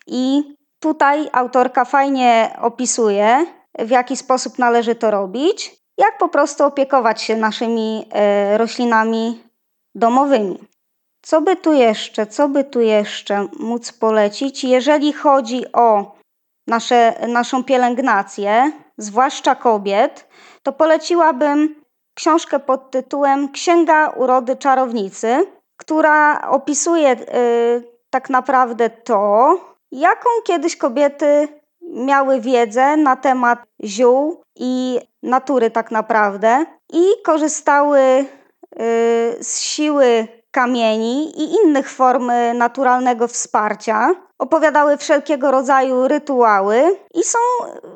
I 0.07 0.43
tutaj 0.79 1.29
autorka 1.31 1.85
fajnie 1.85 2.57
opisuje, 2.61 3.45
w 3.79 3.89
jaki 3.89 4.17
sposób 4.17 4.59
należy 4.59 4.95
to 4.95 5.11
robić, 5.11 5.81
jak 5.97 6.17
po 6.17 6.29
prostu 6.29 6.63
opiekować 6.63 7.21
się 7.21 7.35
naszymi 7.37 8.09
e, 8.11 8.57
roślinami 8.57 9.50
domowymi. 9.95 10.59
Co 11.21 11.41
by 11.41 11.55
tu 11.55 11.73
jeszcze, 11.73 12.27
co 12.27 12.49
by 12.49 12.63
tu 12.63 12.81
jeszcze 12.81 13.47
móc 13.59 13.91
polecić, 13.91 14.63
jeżeli 14.63 15.13
chodzi 15.13 15.71
o 15.71 16.15
nasze, 16.67 17.27
naszą 17.27 17.63
pielęgnację, 17.63 18.71
zwłaszcza 18.97 19.55
kobiet, 19.55 20.27
to 20.63 20.73
poleciłabym 20.73 21.81
książkę 22.13 22.59
pod 22.59 22.91
tytułem 22.91 23.51
Księga 23.51 24.09
Urody 24.09 24.55
Czarownicy, 24.55 25.45
która 25.77 26.41
opisuje 26.49 27.11
y, 27.11 27.83
tak 28.09 28.29
naprawdę 28.29 28.89
to, 28.89 29.55
jaką 29.91 30.29
kiedyś 30.43 30.75
kobiety 30.75 31.47
miały 31.81 32.41
wiedzę 32.41 32.97
na 32.97 33.15
temat 33.15 33.59
ziół 33.83 34.41
i 34.55 34.99
natury 35.23 35.71
tak 35.71 35.91
naprawdę 35.91 36.65
i 36.93 37.03
korzystały 37.23 38.25
z 39.41 39.59
siły 39.59 40.27
kamieni 40.51 41.41
i 41.41 41.55
innych 41.55 41.89
form 41.89 42.31
naturalnego 42.53 43.27
wsparcia. 43.27 44.11
Opowiadały 44.39 44.97
wszelkiego 44.97 45.51
rodzaju 45.51 46.07
rytuały 46.07 46.97
i 47.13 47.23
są 47.23 47.39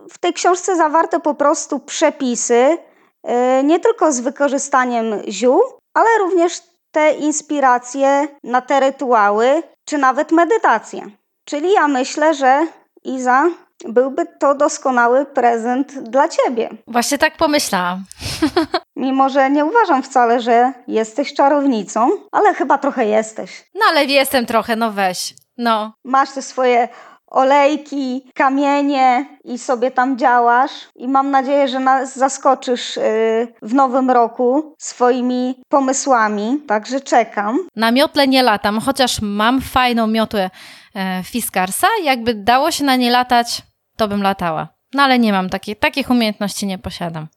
w 0.09 0.17
tej 0.17 0.33
książce 0.33 0.75
zawarte 0.75 1.19
po 1.19 1.33
prostu 1.33 1.79
przepisy, 1.79 2.77
e, 3.23 3.63
nie 3.63 3.79
tylko 3.79 4.11
z 4.11 4.19
wykorzystaniem 4.19 5.05
ziół, 5.27 5.61
ale 5.93 6.07
również 6.19 6.61
te 6.91 7.11
inspiracje 7.11 8.27
na 8.43 8.61
te 8.61 8.79
rytuały, 8.79 9.63
czy 9.85 9.97
nawet 9.97 10.31
medytacje. 10.31 11.01
Czyli 11.45 11.71
ja 11.71 11.87
myślę, 11.87 12.33
że 12.33 12.67
Iza, 13.03 13.49
byłby 13.87 14.25
to 14.39 14.55
doskonały 14.55 15.25
prezent 15.25 15.99
dla 15.99 16.27
ciebie. 16.29 16.69
Właśnie 16.87 17.17
tak 17.17 17.37
pomyślałam. 17.37 18.03
Mimo, 18.95 19.29
że 19.29 19.49
nie 19.49 19.65
uważam 19.65 20.03
wcale, 20.03 20.39
że 20.39 20.73
jesteś 20.87 21.33
czarownicą, 21.33 22.09
ale 22.31 22.53
chyba 22.53 22.77
trochę 22.77 23.05
jesteś. 23.05 23.65
No 23.75 23.81
ale 23.89 24.05
jestem 24.05 24.45
trochę, 24.45 24.75
no 24.75 24.91
weź. 24.91 25.33
No. 25.57 25.93
Masz 26.03 26.31
te 26.31 26.41
swoje 26.41 26.89
olejki, 27.27 28.31
kamienie 28.33 29.25
i 29.43 29.57
sobie 29.57 29.91
tam 29.91 30.17
działasz. 30.17 30.71
I 30.95 31.07
mam 31.07 31.31
nadzieję, 31.31 31.67
że 31.67 31.79
nas 31.79 32.17
zaskoczysz 32.17 32.95
yy, 32.95 33.53
w 33.61 33.73
nowym 33.73 34.11
roku 34.11 34.75
swoimi 34.79 35.61
pomysłami. 35.69 36.61
Także 36.67 37.01
czekam. 37.01 37.57
Na 37.75 37.91
miotle 37.91 38.27
nie 38.27 38.43
latam, 38.43 38.79
chociaż 38.79 39.21
mam 39.21 39.61
fajną 39.61 40.07
miotłę 40.07 40.49
e, 40.95 41.23
Fiskarsa. 41.23 41.87
Jakby 42.03 42.33
dało 42.33 42.71
się 42.71 42.83
na 42.83 42.95
nie 42.95 43.11
latać, 43.11 43.61
to 43.97 44.07
bym 44.07 44.21
latała. 44.21 44.67
No 44.93 45.03
ale 45.03 45.19
nie 45.19 45.31
mam 45.31 45.49
takiej, 45.49 45.75
takich 45.75 46.09
umiejętności 46.09 46.65
nie 46.65 46.77
posiadam. 46.77 47.27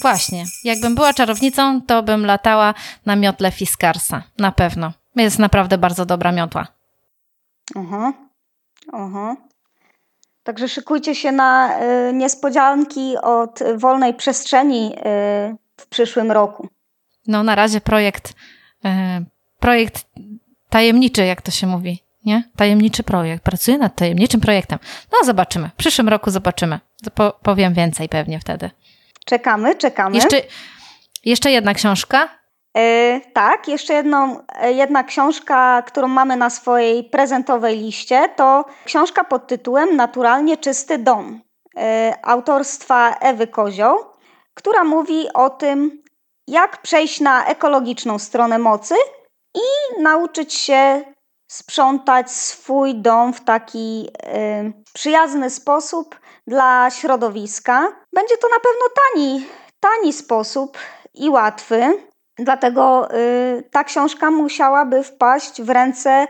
Właśnie. 0.00 0.44
Jakbym 0.64 0.94
była 0.94 1.14
czarownicą, 1.14 1.82
to 1.82 2.02
bym 2.02 2.26
latała 2.26 2.74
na 3.06 3.16
miotle 3.16 3.50
Fiskarsa. 3.50 4.22
Na 4.38 4.52
pewno. 4.52 4.92
Jest 5.16 5.38
naprawdę 5.38 5.78
bardzo 5.78 6.06
dobra 6.06 6.32
miotła. 6.32 6.66
Aha. 7.76 8.12
Aha. 8.92 9.36
Także 10.42 10.68
szykujcie 10.68 11.14
się 11.14 11.32
na 11.32 11.80
y, 11.82 12.12
niespodzianki 12.12 13.16
od 13.22 13.58
wolnej 13.76 14.14
przestrzeni 14.14 14.92
y, 14.92 15.00
w 15.76 15.86
przyszłym 15.88 16.32
roku. 16.32 16.68
No, 17.26 17.42
na 17.42 17.54
razie 17.54 17.80
projekt, 17.80 18.30
y, 18.30 18.88
projekt 19.60 20.04
tajemniczy, 20.68 21.24
jak 21.24 21.42
to 21.42 21.50
się 21.50 21.66
mówi, 21.66 22.02
nie? 22.24 22.50
Tajemniczy 22.56 23.02
projekt. 23.02 23.44
Pracuję 23.44 23.78
nad 23.78 23.96
tajemniczym 23.96 24.40
projektem. 24.40 24.78
No, 25.12 25.18
zobaczymy. 25.24 25.68
W 25.68 25.76
przyszłym 25.76 26.08
roku 26.08 26.30
zobaczymy. 26.30 26.80
Po, 27.14 27.30
powiem 27.42 27.74
więcej 27.74 28.08
pewnie 28.08 28.40
wtedy. 28.40 28.70
Czekamy, 29.26 29.74
czekamy. 29.74 30.16
Jeszcze, 30.16 30.36
jeszcze 31.24 31.50
jedna 31.50 31.74
książka. 31.74 32.28
Yy, 32.74 33.20
tak, 33.32 33.68
jeszcze 33.68 33.94
jedną, 33.94 34.44
e, 34.48 34.72
jedna 34.72 35.04
książka, 35.04 35.82
którą 35.82 36.08
mamy 36.08 36.36
na 36.36 36.50
swojej 36.50 37.04
prezentowej 37.04 37.78
liście, 37.78 38.28
to 38.36 38.64
książka 38.84 39.24
pod 39.24 39.46
tytułem 39.46 39.96
Naturalnie 39.96 40.56
czysty 40.56 40.98
dom 40.98 41.40
yy, 41.76 41.82
autorstwa 42.22 43.16
Ewy 43.20 43.46
Kozioł, 43.46 43.98
która 44.54 44.84
mówi 44.84 45.32
o 45.34 45.50
tym, 45.50 46.02
jak 46.48 46.82
przejść 46.82 47.20
na 47.20 47.44
ekologiczną 47.46 48.18
stronę 48.18 48.58
mocy 48.58 48.94
i 49.54 50.02
nauczyć 50.02 50.54
się 50.54 51.04
sprzątać 51.50 52.30
swój 52.30 52.94
dom 52.94 53.32
w 53.32 53.40
taki 53.40 54.02
yy, 54.02 54.72
przyjazny 54.92 55.50
sposób 55.50 56.20
dla 56.46 56.90
środowiska. 56.90 57.88
Będzie 58.14 58.36
to 58.36 58.48
na 58.48 58.60
pewno 58.60 58.86
tani, 59.02 59.46
tani 59.80 60.12
sposób 60.12 60.78
i 61.14 61.30
łatwy. 61.30 62.11
Dlatego 62.38 63.08
y, 63.14 63.62
ta 63.70 63.84
książka 63.84 64.30
musiałaby 64.30 65.02
wpaść 65.02 65.62
w 65.62 65.70
ręce 65.70 66.26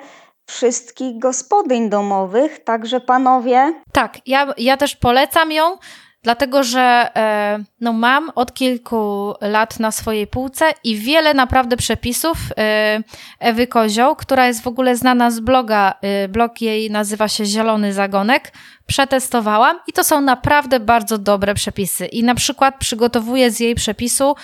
wszystkich 0.46 1.18
gospodyń 1.18 1.90
domowych, 1.90 2.64
także 2.64 3.00
panowie. 3.00 3.82
Tak, 3.92 4.18
ja, 4.26 4.54
ja 4.58 4.76
też 4.76 4.96
polecam 4.96 5.52
ją, 5.52 5.76
dlatego 6.22 6.62
że 6.62 7.10
e, 7.16 7.64
no, 7.80 7.92
mam 7.92 8.30
od 8.34 8.54
kilku 8.54 9.34
lat 9.40 9.80
na 9.80 9.90
swojej 9.90 10.26
półce 10.26 10.64
i 10.84 10.96
wiele 10.96 11.34
naprawdę 11.34 11.76
przepisów 11.76 12.38
e, 12.58 13.02
Ewy 13.38 13.66
Kozioł, 13.66 14.16
która 14.16 14.46
jest 14.46 14.62
w 14.62 14.66
ogóle 14.66 14.96
znana 14.96 15.30
z 15.30 15.40
bloga. 15.40 15.94
E, 16.02 16.28
blog 16.28 16.60
jej 16.60 16.90
nazywa 16.90 17.28
się 17.28 17.44
Zielony 17.44 17.92
Zagonek. 17.92 18.52
Przetestowałam 18.86 19.80
i 19.86 19.92
to 19.92 20.04
są 20.04 20.20
naprawdę 20.20 20.80
bardzo 20.80 21.18
dobre 21.18 21.54
przepisy. 21.54 22.06
I 22.06 22.24
na 22.24 22.34
przykład 22.34 22.74
przygotowuję 22.78 23.50
z 23.50 23.60
jej 23.60 23.74
przepisu 23.74 24.34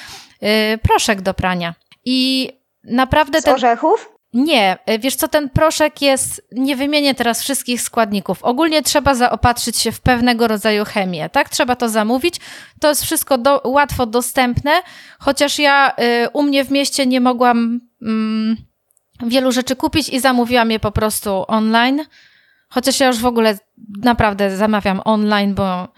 proszek 0.83 1.21
do 1.21 1.35
prania. 1.35 1.75
I 2.05 2.51
naprawdę 2.85 3.41
Z 3.41 3.45
ten... 3.45 3.55
orzechów? 3.55 4.19
Nie, 4.33 4.79
y, 4.91 4.99
wiesz 4.99 5.17
co, 5.17 5.29
ten 5.29 5.51
proszek 5.51 6.03
jest, 6.03 6.49
nie 6.53 6.77
wymienię 6.77 7.15
teraz 7.15 7.43
wszystkich 7.43 7.83
składników. 7.83 8.45
Ogólnie 8.45 8.83
trzeba 8.83 9.15
zaopatrzyć 9.15 9.77
się 9.77 9.93
w 9.93 10.01
pewnego 10.01 10.49
rodzaju 10.49 10.85
chemię, 10.85 11.29
tak? 11.29 11.49
Trzeba 11.49 11.77
to 11.77 11.89
zamówić. 11.89 12.35
To 12.81 12.89
jest 12.89 13.05
wszystko 13.05 13.39
do, 13.39 13.61
łatwo 13.65 14.07
dostępne, 14.07 14.83
chociaż 15.19 15.59
ja 15.59 15.93
y, 16.25 16.29
u 16.33 16.43
mnie 16.43 16.65
w 16.65 16.71
mieście 16.71 17.07
nie 17.07 17.21
mogłam 17.21 17.81
mm, 18.03 18.57
wielu 19.27 19.53
rzeczy 19.53 19.77
kupić 19.77 20.09
i 20.09 20.21
zamówiłam 20.21 20.71
je 20.71 20.81
po 20.81 20.93
prostu 20.93 21.45
online. 21.49 22.05
Chociaż 22.69 23.01
ja 23.01 23.07
już 23.07 23.19
w 23.19 23.27
ogóle 23.27 23.59
naprawdę 24.03 24.57
zamawiam 24.57 25.01
online, 25.05 25.55
bo 25.55 25.89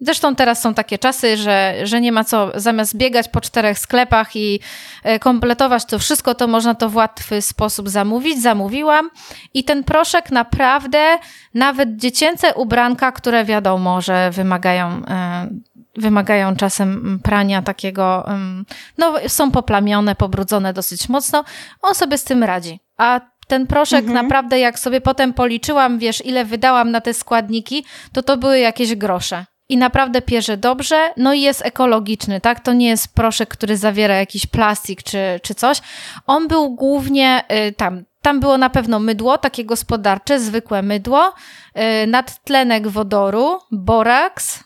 Zresztą 0.00 0.34
teraz 0.34 0.60
są 0.60 0.74
takie 0.74 0.98
czasy, 0.98 1.36
że, 1.36 1.74
że 1.82 2.00
nie 2.00 2.12
ma 2.12 2.24
co 2.24 2.52
zamiast 2.54 2.96
biegać 2.96 3.28
po 3.28 3.40
czterech 3.40 3.78
sklepach 3.78 4.36
i 4.36 4.60
e, 5.02 5.18
kompletować 5.18 5.84
to 5.84 5.98
wszystko, 5.98 6.34
to 6.34 6.46
można 6.46 6.74
to 6.74 6.88
w 6.88 6.96
łatwy 6.96 7.42
sposób 7.42 7.88
zamówić. 7.88 8.42
Zamówiłam 8.42 9.10
i 9.54 9.64
ten 9.64 9.84
proszek 9.84 10.30
naprawdę, 10.30 11.18
nawet 11.54 11.96
dziecięce 11.96 12.54
ubranka, 12.54 13.12
które 13.12 13.44
wiadomo, 13.44 14.00
że 14.00 14.30
wymagają, 14.30 14.86
e, 15.08 15.48
wymagają 15.96 16.56
czasem 16.56 17.20
prania 17.22 17.62
takiego, 17.62 18.28
no 18.98 19.14
są 19.28 19.50
poplamione, 19.50 20.14
pobrudzone 20.14 20.72
dosyć 20.72 21.08
mocno, 21.08 21.44
on 21.82 21.94
sobie 21.94 22.18
z 22.18 22.24
tym 22.24 22.44
radzi. 22.44 22.80
A 22.96 23.20
ten 23.48 23.66
proszek 23.66 24.04
mhm. 24.04 24.26
naprawdę, 24.26 24.58
jak 24.58 24.78
sobie 24.78 25.00
potem 25.00 25.34
policzyłam, 25.34 25.98
wiesz, 25.98 26.26
ile 26.26 26.44
wydałam 26.44 26.90
na 26.90 27.00
te 27.00 27.14
składniki, 27.14 27.84
to 28.12 28.22
to 28.22 28.36
były 28.36 28.58
jakieś 28.58 28.94
grosze 28.94 29.44
i 29.68 29.76
naprawdę 29.76 30.22
pierze 30.22 30.56
dobrze, 30.56 31.12
no 31.16 31.32
i 31.32 31.40
jest 31.40 31.66
ekologiczny, 31.66 32.40
tak? 32.40 32.60
To 32.60 32.72
nie 32.72 32.88
jest 32.88 33.14
proszek, 33.14 33.48
który 33.48 33.76
zawiera 33.76 34.14
jakiś 34.14 34.46
plastik 34.46 35.02
czy, 35.02 35.40
czy 35.42 35.54
coś. 35.54 35.80
On 36.26 36.48
był 36.48 36.74
głównie 36.74 37.44
y, 37.68 37.72
tam, 37.72 38.04
tam 38.22 38.40
było 38.40 38.58
na 38.58 38.70
pewno 38.70 38.98
mydło, 38.98 39.38
takie 39.38 39.64
gospodarcze, 39.64 40.40
zwykłe 40.40 40.82
mydło, 40.82 41.32
y, 42.02 42.06
nadtlenek 42.06 42.88
wodoru, 42.88 43.58
boraks, 43.70 44.64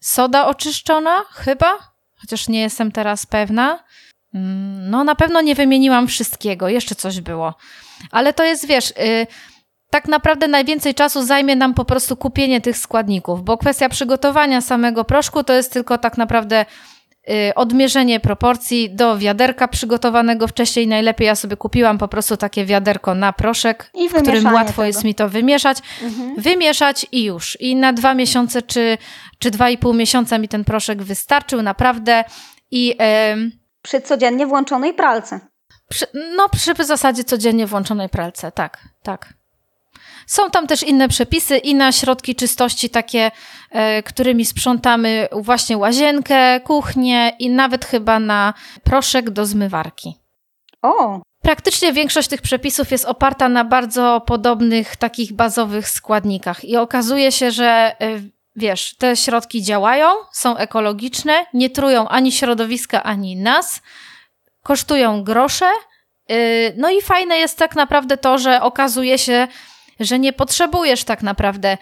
soda 0.00 0.46
oczyszczona, 0.46 1.24
chyba, 1.30 1.78
chociaż 2.16 2.48
nie 2.48 2.60
jestem 2.60 2.92
teraz 2.92 3.26
pewna. 3.26 3.84
Mm, 4.34 4.90
no, 4.90 5.04
na 5.04 5.14
pewno 5.14 5.40
nie 5.40 5.54
wymieniłam 5.54 6.06
wszystkiego, 6.06 6.68
jeszcze 6.68 6.94
coś 6.94 7.20
było. 7.20 7.54
Ale 8.10 8.32
to 8.32 8.44
jest, 8.44 8.66
wiesz, 8.66 8.90
y, 8.90 9.26
tak 9.94 10.08
naprawdę 10.08 10.48
najwięcej 10.48 10.94
czasu 10.94 11.22
zajmie 11.22 11.56
nam 11.56 11.74
po 11.74 11.84
prostu 11.84 12.16
kupienie 12.16 12.60
tych 12.60 12.78
składników, 12.78 13.44
bo 13.44 13.58
kwestia 13.58 13.88
przygotowania 13.88 14.60
samego 14.60 15.04
proszku 15.04 15.44
to 15.44 15.52
jest 15.52 15.72
tylko 15.72 15.98
tak 15.98 16.18
naprawdę 16.18 16.66
y, 17.28 17.54
odmierzenie 17.54 18.20
proporcji 18.20 18.94
do 18.94 19.18
wiaderka 19.18 19.68
przygotowanego 19.68 20.48
wcześniej. 20.48 20.88
Najlepiej 20.88 21.26
ja 21.26 21.34
sobie 21.34 21.56
kupiłam 21.56 21.98
po 21.98 22.08
prostu 22.08 22.36
takie 22.36 22.64
wiaderko 22.64 23.14
na 23.14 23.32
proszek, 23.32 23.90
w 24.10 24.22
którym 24.22 24.54
łatwo 24.54 24.72
tego. 24.72 24.84
jest 24.84 25.04
mi 25.04 25.14
to 25.14 25.28
wymieszać. 25.28 25.78
Mhm. 26.02 26.34
Wymieszać 26.38 27.06
i 27.12 27.24
już. 27.24 27.60
I 27.60 27.76
na 27.76 27.92
dwa 27.92 28.14
miesiące 28.14 28.62
czy, 28.62 28.98
czy 29.38 29.50
dwa 29.50 29.70
i 29.70 29.78
pół 29.78 29.94
miesiąca 29.94 30.38
mi 30.38 30.48
ten 30.48 30.64
proszek 30.64 31.02
wystarczył 31.02 31.62
naprawdę. 31.62 32.24
I, 32.70 32.86
yy, 32.86 33.50
przy 33.82 34.00
codziennie 34.00 34.46
włączonej 34.46 34.94
pralce. 34.94 35.40
Przy, 35.88 36.06
no, 36.36 36.48
przy 36.48 36.84
zasadzie 36.84 37.24
codziennie 37.24 37.66
włączonej 37.66 38.08
pralce, 38.08 38.52
tak, 38.52 38.78
tak. 39.02 39.43
Są 40.26 40.50
tam 40.50 40.66
też 40.66 40.82
inne 40.82 41.08
przepisy 41.08 41.56
i 41.58 41.74
na 41.74 41.92
środki 41.92 42.34
czystości, 42.34 42.90
takie, 42.90 43.30
e, 43.70 44.02
którymi 44.02 44.44
sprzątamy 44.44 45.28
właśnie 45.32 45.78
łazienkę, 45.78 46.60
kuchnię 46.60 47.32
i 47.38 47.50
nawet 47.50 47.84
chyba 47.84 48.20
na 48.20 48.54
proszek 48.84 49.30
do 49.30 49.46
zmywarki. 49.46 50.18
O! 50.82 51.20
Praktycznie 51.42 51.92
większość 51.92 52.28
tych 52.28 52.42
przepisów 52.42 52.90
jest 52.90 53.04
oparta 53.04 53.48
na 53.48 53.64
bardzo 53.64 54.22
podobnych 54.26 54.96
takich 54.96 55.32
bazowych 55.32 55.88
składnikach 55.88 56.64
i 56.64 56.76
okazuje 56.76 57.32
się, 57.32 57.50
że 57.50 57.66
e, 57.66 58.20
wiesz, 58.56 58.94
te 58.96 59.16
środki 59.16 59.62
działają, 59.62 60.08
są 60.32 60.56
ekologiczne, 60.56 61.46
nie 61.54 61.70
trują 61.70 62.08
ani 62.08 62.32
środowiska, 62.32 63.02
ani 63.02 63.36
nas, 63.36 63.82
kosztują 64.62 65.24
grosze. 65.24 65.70
E, 66.28 66.36
no 66.76 66.90
i 66.90 67.02
fajne 67.02 67.36
jest 67.36 67.58
tak 67.58 67.76
naprawdę 67.76 68.16
to, 68.16 68.38
że 68.38 68.62
okazuje 68.62 69.18
się, 69.18 69.48
że 70.00 70.18
nie 70.18 70.32
potrzebujesz 70.32 71.04
tak 71.04 71.22
naprawdę 71.22 71.78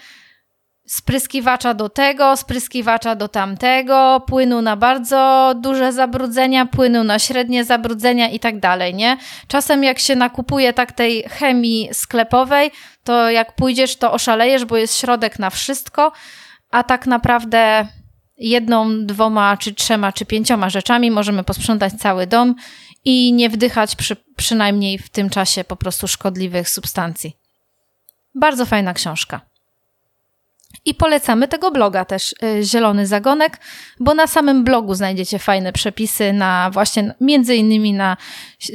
spryskiwacza 0.87 1.75
do 1.75 1.88
tego, 1.88 2.37
spryskiwacza 2.37 3.14
do 3.14 3.29
tamtego, 3.29 4.22
płynu 4.27 4.62
na 4.62 4.77
bardzo 4.77 5.55
duże 5.61 5.92
zabrudzenia, 5.92 6.66
płynu 6.66 7.05
na 7.05 7.18
średnie 7.18 7.64
zabrudzenia 7.64 8.29
i 8.29 8.40
tak 8.40 8.61
dalej, 8.61 8.94
nie? 8.94 9.16
Czasem 9.48 9.85
jak 9.85 9.98
się 9.98 10.16
nakupuje 10.16 10.72
tak 10.72 10.92
tej 10.92 11.22
chemii 11.22 11.88
sklepowej, 11.92 12.70
to 13.05 13.31
jak 13.31 13.55
pójdziesz, 13.55 13.96
to 13.96 14.12
oszalejesz, 14.12 14.64
bo 14.64 14.77
jest 14.77 14.98
środek 14.98 15.38
na 15.38 15.51
wszystko, 15.51 16.12
a 16.70 16.83
tak 16.83 17.07
naprawdę 17.07 17.87
jedną, 18.38 19.07
dwoma, 19.07 19.57
czy 19.57 19.75
trzema, 19.75 20.12
czy 20.12 20.27
pięcioma 20.27 20.70
rzeczami 20.70 21.11
możemy 21.11 21.44
posprzątać 21.44 21.92
cały 21.92 22.27
dom 22.27 22.55
i 23.05 23.33
nie 23.33 23.51
wdychać 23.51 23.96
przy, 23.96 24.16
przynajmniej 24.37 24.98
w 24.98 25.09
tym 25.09 25.31
czasie 25.31 25.64
po 25.64 25.77
prostu 25.77 26.09
szkodliwych 26.09 26.68
substancji. 26.68 27.41
Bardzo 28.35 28.66
fajna 28.66 28.95
książka. 28.95 29.40
I 30.85 30.95
polecamy 30.95 31.49
tego 31.49 31.71
bloga 31.71 32.05
też, 32.05 32.35
y, 32.42 32.62
Zielony 32.62 33.07
Zagonek, 33.07 33.61
bo 34.01 34.14
na 34.14 34.27
samym 34.27 34.64
blogu 34.64 34.95
znajdziecie 34.95 35.38
fajne 35.38 35.73
przepisy 35.73 36.33
na 36.33 36.71
właśnie 36.71 37.14
między 37.21 37.57
innymi 37.57 37.92
na 37.92 38.16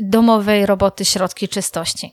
domowej 0.01 0.65
roboty 0.65 1.05
środki 1.05 1.47
czystości. 1.47 2.11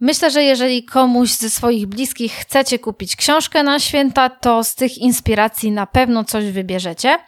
Myślę, 0.00 0.30
że 0.30 0.42
jeżeli 0.42 0.84
komuś 0.84 1.30
ze 1.30 1.50
swoich 1.50 1.86
bliskich 1.86 2.32
chcecie 2.32 2.78
kupić 2.78 3.16
książkę 3.16 3.62
na 3.62 3.78
święta, 3.78 4.30
to 4.30 4.64
z 4.64 4.74
tych 4.74 4.98
inspiracji 4.98 5.72
na 5.72 5.86
pewno 5.86 6.24
coś 6.24 6.50
wybierzecie. 6.50 7.18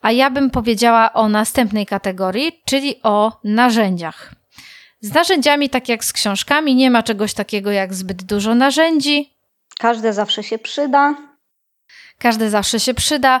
A 0.00 0.12
ja 0.12 0.30
bym 0.30 0.50
powiedziała 0.50 1.12
o 1.12 1.28
następnej 1.28 1.86
kategorii, 1.86 2.62
czyli 2.64 3.02
o 3.02 3.40
narzędziach. 3.44 4.34
Z 5.04 5.14
narzędziami, 5.14 5.70
tak 5.70 5.88
jak 5.88 6.04
z 6.04 6.12
książkami, 6.12 6.74
nie 6.74 6.90
ma 6.90 7.02
czegoś 7.02 7.34
takiego 7.34 7.70
jak 7.70 7.94
zbyt 7.94 8.22
dużo 8.22 8.54
narzędzi. 8.54 9.30
Każde 9.78 10.12
zawsze 10.12 10.42
się 10.42 10.58
przyda. 10.58 11.14
każdy 12.18 12.50
zawsze 12.50 12.80
się 12.80 12.94
przyda. 12.94 13.40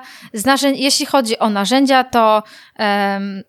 jeśli 0.74 1.06
chodzi 1.06 1.38
o 1.38 1.50
narzędzia, 1.50 2.04
to 2.04 2.42
um, 2.78 3.42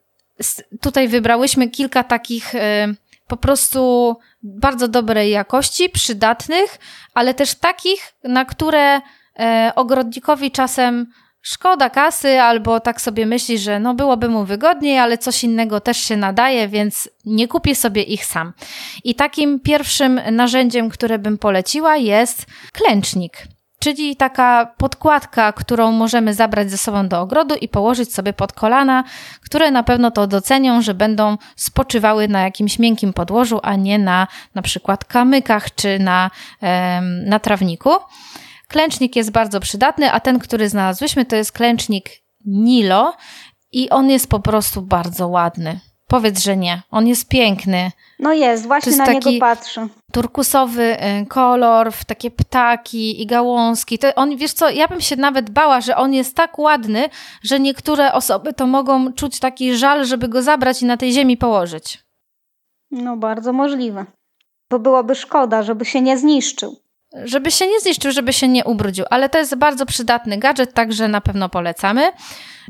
tutaj 0.82 1.08
wybrałyśmy 1.08 1.70
kilka 1.70 2.04
takich 2.04 2.54
um, 2.54 2.98
po 3.28 3.38
prostu 3.38 4.16
bardzo 4.44 4.88
dobrej 4.88 5.32
jakości, 5.32 5.90
przydatnych, 5.90 6.78
ale 7.14 7.34
też 7.34 7.56
takich, 7.56 8.14
na 8.24 8.46
które 8.46 9.02
e, 9.40 9.72
ogrodnikowi 9.76 10.52
czasem 10.52 11.08
szkoda 11.46 11.90
kasy, 11.90 12.42
albo 12.42 12.80
tak 12.80 13.02
sobie 13.02 13.26
myśli, 13.26 13.60
że 13.60 13.80
no 13.80 13.94
byłoby 13.94 14.30
mu 14.30 14.46
wygodniej, 14.46 15.00
ale 15.00 15.18
coś 15.18 15.44
innego 15.44 15.80
też 15.80 15.98
się 15.98 16.18
nadaje, 16.18 16.68
więc 16.68 17.10
nie 17.26 17.48
kupię 17.48 17.76
sobie 17.76 18.02
ich 18.04 18.26
sam. 18.26 18.54
I 19.04 19.16
takim 19.16 19.60
pierwszym 19.60 20.22
narzędziem, 20.32 20.90
które 20.90 21.20
bym 21.20 21.38
poleciła 21.38 21.98
jest 21.98 22.46
klęcznik. 22.74 23.48
Czyli 23.80 24.16
taka 24.16 24.74
podkładka, 24.78 25.52
którą 25.52 25.92
możemy 25.92 26.34
zabrać 26.34 26.72
ze 26.72 26.78
sobą 26.78 27.08
do 27.08 27.22
ogrodu 27.22 27.56
i 27.56 27.68
położyć 27.68 28.14
sobie 28.14 28.34
pod 28.34 28.54
kolana, 28.54 29.04
które 29.42 29.72
na 29.72 29.84
pewno 29.84 30.12
to 30.12 30.28
docenią, 30.28 30.82
że 30.82 30.94
będą 30.94 31.38
spoczywały 31.56 32.28
na 32.28 32.42
jakimś 32.42 32.80
miękkim 32.80 33.14
podłożu, 33.14 33.60
a 33.64 33.76
nie 33.76 34.00
na 34.00 34.28
na 34.56 34.62
przykład 34.62 35.06
kamykach 35.06 35.76
czy 35.76 36.00
na, 36.00 36.32
na 37.26 37.40
trawniku. 37.40 37.90
Klęcznik 38.68 39.16
jest 39.16 39.32
bardzo 39.32 39.60
przydatny, 39.60 40.12
a 40.12 40.20
ten, 40.20 40.40
który 40.40 40.70
znalazłyśmy, 40.70 41.26
to 41.26 41.36
jest 41.36 41.52
klęcznik 41.52 42.10
Nilo 42.46 43.14
i 43.72 43.90
on 43.90 44.10
jest 44.10 44.30
po 44.30 44.40
prostu 44.40 44.82
bardzo 44.82 45.28
ładny. 45.28 45.80
Powiedz, 46.08 46.44
że 46.44 46.58
nie. 46.58 46.82
On 46.92 47.08
jest 47.08 47.30
piękny. 47.30 47.92
No 48.20 48.34
jest, 48.34 48.68
właśnie 48.68 48.92
jest 48.92 49.06
na 49.06 49.14
niego 49.14 49.30
patrzę. 49.40 49.88
Turkusowy 50.12 50.98
y, 51.22 51.26
kolor, 51.26 51.92
w 51.92 52.06
takie 52.06 52.32
ptaki 52.32 53.22
i 53.22 53.26
gałązki. 53.26 54.00
To 54.00 54.16
on, 54.16 54.38
wiesz 54.38 54.54
co, 54.54 54.70
ja 54.70 54.88
bym 54.88 55.02
się 55.02 55.16
nawet 55.16 55.50
bała, 55.50 55.82
że 55.82 55.98
on 55.98 56.14
jest 56.14 56.36
tak 56.36 56.60
ładny, 56.60 57.10
że 57.44 57.60
niektóre 57.60 58.14
osoby 58.14 58.54
to 58.54 58.68
mogą 58.68 59.14
czuć 59.14 59.40
taki 59.40 59.76
żal, 59.76 60.06
żeby 60.06 60.28
go 60.28 60.42
zabrać 60.42 60.82
i 60.82 60.86
na 60.86 60.98
tej 60.98 61.12
ziemi 61.12 61.38
położyć. 61.38 62.06
No 62.92 63.18
bardzo 63.18 63.54
możliwe. 63.54 64.06
Bo 64.72 64.80
byłoby 64.80 65.16
szkoda, 65.16 65.64
żeby 65.64 65.86
się 65.86 66.02
nie 66.02 66.18
zniszczył 66.18 66.85
żeby 67.24 67.52
się 67.52 67.68
nie 67.68 67.80
zniszczył, 67.80 68.12
żeby 68.12 68.34
się 68.34 68.48
nie 68.48 68.66
ubrudził, 68.66 69.06
ale 69.10 69.30
to 69.30 69.38
jest 69.38 69.56
bardzo 69.56 69.86
przydatny 69.86 70.38
gadżet, 70.38 70.74
także 70.74 71.08
na 71.08 71.22
pewno 71.22 71.50
polecamy. 71.50 72.12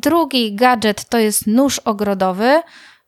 Drugi 0.02 0.56
gadżet 0.56 1.06
to 1.10 1.18
jest 1.18 1.48
nóż 1.48 1.80
ogrodowy. 1.80 2.62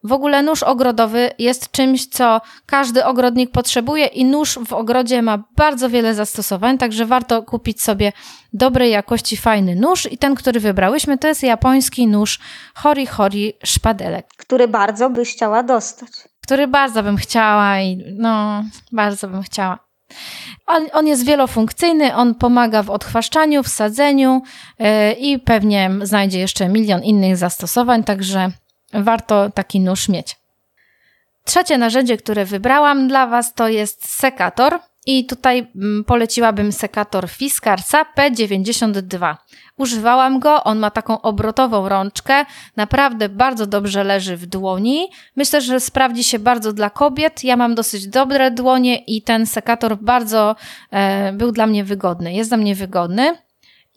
W 0.03 0.11
ogóle 0.11 0.43
nóż 0.43 0.63
ogrodowy 0.63 1.31
jest 1.39 1.71
czymś, 1.71 2.05
co 2.05 2.41
każdy 2.65 3.05
ogrodnik 3.05 3.51
potrzebuje 3.51 4.05
i 4.05 4.25
nóż 4.25 4.59
w 4.67 4.73
ogrodzie 4.73 5.21
ma 5.21 5.43
bardzo 5.55 5.89
wiele 5.89 6.15
zastosowań, 6.15 6.77
także 6.77 7.05
warto 7.05 7.43
kupić 7.43 7.83
sobie 7.83 8.11
dobrej 8.53 8.91
jakości 8.91 9.37
fajny 9.37 9.75
nóż 9.75 10.11
i 10.11 10.17
ten, 10.17 10.35
który 10.35 10.59
wybrałyśmy, 10.59 11.17
to 11.17 11.27
jest 11.27 11.43
japoński 11.43 12.07
nóż 12.07 12.39
Hori 12.75 13.05
Hori 13.05 13.53
szpadelek. 13.63 14.27
Który 14.37 14.67
bardzo 14.67 15.09
byś 15.09 15.33
chciała 15.33 15.63
dostać. 15.63 16.09
Który 16.41 16.67
bardzo 16.67 17.03
bym 17.03 17.17
chciała 17.17 17.79
i 17.79 18.03
no, 18.17 18.63
bardzo 18.91 19.27
bym 19.27 19.43
chciała. 19.43 19.86
On, 20.67 20.87
on 20.93 21.07
jest 21.07 21.25
wielofunkcyjny, 21.25 22.15
on 22.15 22.35
pomaga 22.35 22.83
w 22.83 22.89
odchwaszczaniu, 22.89 23.63
w 23.63 23.67
sadzeniu 23.67 24.41
yy, 24.79 24.87
i 25.11 25.39
pewnie 25.39 25.91
znajdzie 26.01 26.39
jeszcze 26.39 26.69
milion 26.69 27.03
innych 27.03 27.37
zastosowań, 27.37 28.03
także 28.03 28.51
warto 28.93 29.49
taki 29.49 29.79
nóż 29.79 30.09
mieć. 30.09 30.35
Trzecie 31.43 31.77
narzędzie, 31.77 32.17
które 32.17 32.45
wybrałam 32.45 33.07
dla 33.07 33.27
Was 33.27 33.53
to 33.53 33.67
jest 33.67 34.09
sekator. 34.09 34.79
I 35.09 35.25
tutaj 35.25 35.67
mm, 35.75 36.03
poleciłabym 36.03 36.71
sekator 36.71 37.29
Fiskarsa 37.29 38.05
P92. 38.17 39.35
Używałam 39.77 40.39
go, 40.39 40.63
on 40.63 40.79
ma 40.79 40.91
taką 40.91 41.21
obrotową 41.21 41.89
rączkę, 41.89 42.45
naprawdę 42.75 43.29
bardzo 43.29 43.67
dobrze 43.67 44.03
leży 44.03 44.37
w 44.37 44.45
dłoni. 44.45 45.07
Myślę, 45.35 45.61
że 45.61 45.79
sprawdzi 45.79 46.23
się 46.23 46.39
bardzo 46.39 46.73
dla 46.73 46.89
kobiet. 46.89 47.43
Ja 47.43 47.57
mam 47.57 47.75
dosyć 47.75 48.07
dobre 48.07 48.51
dłonie 48.51 48.97
i 48.97 49.21
ten 49.21 49.45
sekator 49.45 49.97
bardzo 49.97 50.55
e, 50.91 51.33
był 51.33 51.51
dla 51.51 51.67
mnie 51.67 51.83
wygodny. 51.83 52.33
Jest 52.33 52.49
dla 52.49 52.57
mnie 52.57 52.75
wygodny. 52.75 53.37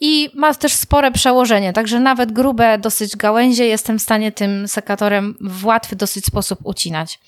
I 0.00 0.30
ma 0.34 0.54
też 0.54 0.72
spore 0.72 1.10
przełożenie, 1.10 1.72
także 1.72 2.00
nawet 2.00 2.32
grube 2.32 2.78
dosyć 2.78 3.16
gałęzie 3.16 3.66
jestem 3.66 3.98
w 3.98 4.02
stanie 4.02 4.32
tym 4.32 4.68
sekatorem 4.68 5.34
w 5.40 5.66
łatwy 5.66 5.96
dosyć 5.96 6.26
sposób 6.26 6.58
ucinać. 6.62 7.18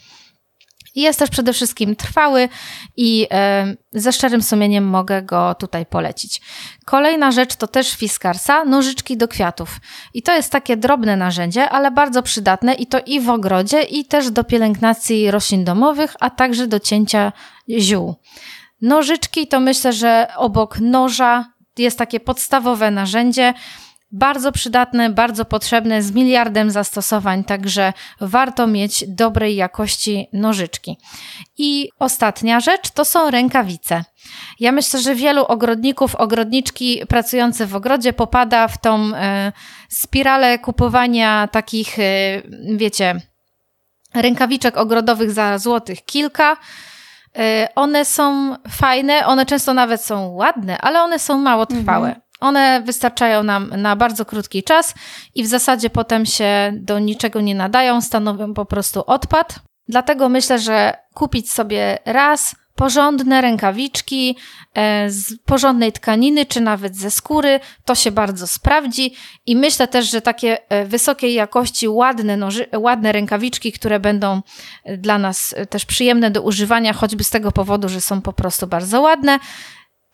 Jest 0.95 1.19
też 1.19 1.31
przede 1.31 1.53
wszystkim 1.53 1.97
trwały 1.97 2.49
i 2.97 3.27
e, 3.31 3.77
ze 3.93 4.13
szczerym 4.13 4.43
sumieniem 4.43 4.85
mogę 4.85 5.23
go 5.23 5.55
tutaj 5.55 5.87
polecić. 5.87 6.41
Kolejna 6.85 7.33
rzecz 7.33 7.57
to 7.57 7.67
też 7.67 7.97
Fiskarsa, 7.97 8.65
nożyczki 8.65 9.17
do 9.17 9.29
kwiatów. 9.29 9.77
I 10.15 10.23
to 10.23 10.35
jest 10.35 10.53
takie 10.53 10.77
drobne 10.77 11.17
narzędzie, 11.17 11.71
ale 11.71 11.91
bardzo 11.91 12.23
przydatne 12.23 12.75
i 12.75 12.87
to 12.87 13.01
i 13.07 13.21
w 13.21 13.31
ogrodzie, 13.31 13.83
i 13.83 14.05
też 14.05 14.31
do 14.31 14.45
pielęgnacji 14.45 15.31
roślin 15.31 15.65
domowych, 15.65 16.17
a 16.21 16.31
także 16.31 16.67
do 16.67 16.81
cięcia 16.81 17.33
ziół. 17.79 18.15
Nożyczki 18.83 19.47
to 19.47 19.61
myślę, 19.61 19.93
że 19.93 20.29
obok 20.37 20.81
noża 20.81 21.53
jest 21.79 21.99
takie 21.99 22.21
podstawowe 22.21 22.91
narzędzie 22.91 23.55
bardzo 24.13 24.53
przydatne, 24.53 25.11
bardzo 25.11 25.45
potrzebne, 25.45 26.03
z 26.03 26.13
miliardem 26.13 26.71
zastosowań, 26.71 27.45
także 27.45 27.93
warto 28.21 28.67
mieć 28.67 29.05
dobrej 29.09 29.57
jakości 29.57 30.29
nożyczki. 30.33 30.99
I 31.59 31.89
ostatnia 31.99 32.61
rzecz 32.61 32.91
to 32.91 33.05
są 33.05 33.31
rękawice. 33.31 34.05
Ja 34.61 34.73
myślę, 34.73 35.01
że 35.01 35.15
wielu 35.15 35.45
ogrodników, 35.45 36.15
ogrodniczki 36.15 37.03
pracujące 37.09 37.67
w 37.67 37.75
ogrodzie 37.75 38.13
popada 38.13 38.69
w 38.69 38.79
tą 38.79 39.15
e, 39.15 39.53
spiralę 39.89 40.59
kupowania 40.59 41.49
takich, 41.53 41.99
e, 41.99 42.03
wiecie, 42.77 43.21
rękawiczek 44.15 44.77
ogrodowych 44.77 45.31
za 45.31 45.59
złotych 45.59 46.05
kilka. 46.05 46.57
E, 47.39 47.69
one 47.75 48.05
są 48.05 48.57
fajne, 48.71 49.27
one 49.27 49.47
często 49.47 49.75
nawet 49.75 50.05
są 50.05 50.29
ładne, 50.29 50.79
ale 50.79 51.03
one 51.03 51.19
są 51.19 51.39
mało 51.39 51.67
trwałe. 51.67 52.09
Mhm. 52.09 52.32
One 52.43 52.83
wystarczają 52.85 53.43
nam 53.43 53.73
na 53.77 53.97
bardzo 53.97 54.25
krótki 54.25 54.63
czas 54.63 54.95
i 55.35 55.43
w 55.43 55.47
zasadzie 55.47 55.91
potem 55.91 56.27
się 56.27 56.73
do 56.75 56.99
niczego 56.99 57.41
nie 57.41 57.55
nadają, 57.55 58.01
stanowią 58.01 58.55
po 58.55 58.65
prostu 58.65 59.05
odpad. 59.07 59.55
Dlatego 59.89 60.29
myślę, 60.29 60.59
że 60.59 60.97
kupić 61.15 61.53
sobie 61.53 61.99
raz 62.05 62.55
porządne 62.75 63.41
rękawiczki 63.41 64.37
e, 64.75 65.11
z 65.11 65.39
porządnej 65.45 65.93
tkaniny, 65.93 66.47
czy 66.47 66.61
nawet 66.61 66.97
ze 66.97 67.11
skóry, 67.11 67.61
to 67.85 67.95
się 67.95 68.11
bardzo 68.11 68.47
sprawdzi. 68.47 69.15
I 69.47 69.57
myślę 69.57 69.89
też, 69.89 70.11
że 70.11 70.21
takie 70.21 70.71
e, 70.71 70.85
wysokiej 70.85 71.35
jakości, 71.35 71.89
ładne, 71.89 72.37
noży, 72.37 72.67
ładne 72.77 73.13
rękawiczki, 73.13 73.73
które 73.73 74.01
będą 74.01 74.41
e, 74.85 74.97
dla 74.97 75.19
nas 75.19 75.55
też 75.71 75.85
przyjemne 75.85 76.31
do 76.31 76.43
używania, 76.43 76.93
choćby 76.93 77.25
z 77.25 77.31
tego 77.31 77.53
powodu, 77.53 77.89
że 77.89 78.01
są 78.01 78.21
po 78.21 78.33
prostu 78.33 78.67
bardzo 78.67 79.01
ładne, 79.01 79.39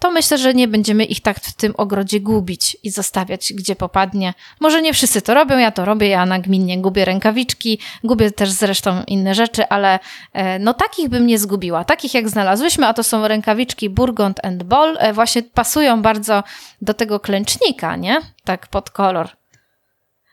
to 0.00 0.10
myślę, 0.10 0.38
że 0.38 0.54
nie 0.54 0.68
będziemy 0.68 1.04
ich 1.04 1.20
tak 1.20 1.40
w 1.40 1.52
tym 1.52 1.74
ogrodzie 1.76 2.20
gubić 2.20 2.76
i 2.82 2.90
zostawiać, 2.90 3.52
gdzie 3.52 3.76
popadnie. 3.76 4.34
Może 4.60 4.82
nie 4.82 4.92
wszyscy 4.92 5.22
to 5.22 5.34
robią, 5.34 5.58
ja 5.58 5.70
to 5.70 5.84
robię, 5.84 6.08
ja 6.08 6.26
nagminnie 6.26 6.78
gubię 6.78 7.04
rękawiczki, 7.04 7.78
gubię 8.04 8.30
też 8.30 8.50
zresztą 8.50 9.02
inne 9.06 9.34
rzeczy, 9.34 9.68
ale 9.68 9.98
e, 10.32 10.58
no 10.58 10.74
takich 10.74 11.08
bym 11.08 11.26
nie 11.26 11.38
zgubiła. 11.38 11.84
Takich 11.84 12.14
jak 12.14 12.28
znalazłyśmy, 12.28 12.86
a 12.86 12.94
to 12.94 13.02
są 13.02 13.28
rękawiczki 13.28 13.90
Burgund 13.90 14.44
and 14.44 14.62
Ball, 14.62 14.96
e, 15.00 15.12
właśnie 15.12 15.42
pasują 15.42 16.02
bardzo 16.02 16.42
do 16.82 16.94
tego 16.94 17.20
klęcznika, 17.20 17.96
nie? 17.96 18.20
Tak 18.44 18.66
pod 18.66 18.90
kolor. 18.90 19.28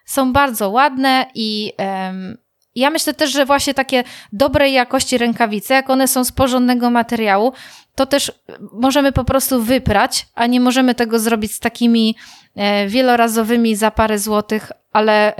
Są 0.06 0.34
bardzo 0.34 0.70
ładne 0.70 1.26
i 1.36 1.74
ja 2.76 2.90
myślę 2.90 3.14
też, 3.14 3.32
że 3.32 3.46
właśnie 3.46 3.74
takie 3.74 4.04
dobrej 4.34 4.74
jakości 4.74 5.18
rękawice, 5.18 5.74
jak 5.74 5.90
one 5.90 6.08
są 6.08 6.24
z 6.24 6.32
porządnego 6.32 6.90
materiału, 6.90 7.54
to 7.96 8.06
też 8.06 8.32
możemy 8.72 9.12
po 9.12 9.24
prostu 9.24 9.64
wyprać, 9.64 10.28
a 10.36 10.48
nie 10.48 10.60
możemy 10.60 10.96
tego 10.96 11.20
zrobić 11.20 11.52
z 11.52 11.60
takimi 11.60 12.16
e, 12.56 12.88
wielorazowymi 12.88 13.76
za 13.76 13.92
parę 13.92 14.20
złotych, 14.20 14.72
ale 14.94 15.34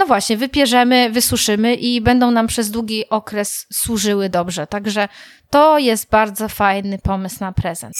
no 0.00 0.06
właśnie, 0.06 0.36
wypierzemy, 0.36 1.10
wysuszymy 1.10 1.74
i 1.74 2.00
będą 2.00 2.30
nam 2.30 2.46
przez 2.46 2.70
długi 2.70 3.08
okres 3.08 3.66
służyły 3.72 4.28
dobrze. 4.28 4.66
Także 4.66 5.08
to 5.50 5.78
jest 5.78 6.10
bardzo 6.10 6.48
fajny 6.48 6.98
pomysł 6.98 7.36
na 7.40 7.52
prezent. 7.52 7.94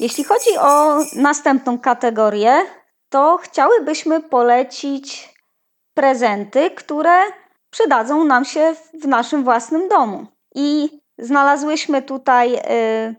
Jeśli 0.00 0.24
chodzi 0.24 0.58
o 0.58 0.98
następną 1.16 1.78
kategorię, 1.78 2.66
to 3.08 3.38
chciałybyśmy 3.42 4.22
polecić 4.22 5.34
prezenty, 5.94 6.70
które 6.70 7.18
przydadzą 7.70 8.24
nam 8.24 8.44
się 8.44 8.74
w 9.02 9.06
naszym 9.06 9.44
własnym 9.44 9.88
domu. 9.88 10.26
I 10.54 10.88
znalazłyśmy 11.18 12.02
tutaj 12.02 12.54
y, 12.54 13.14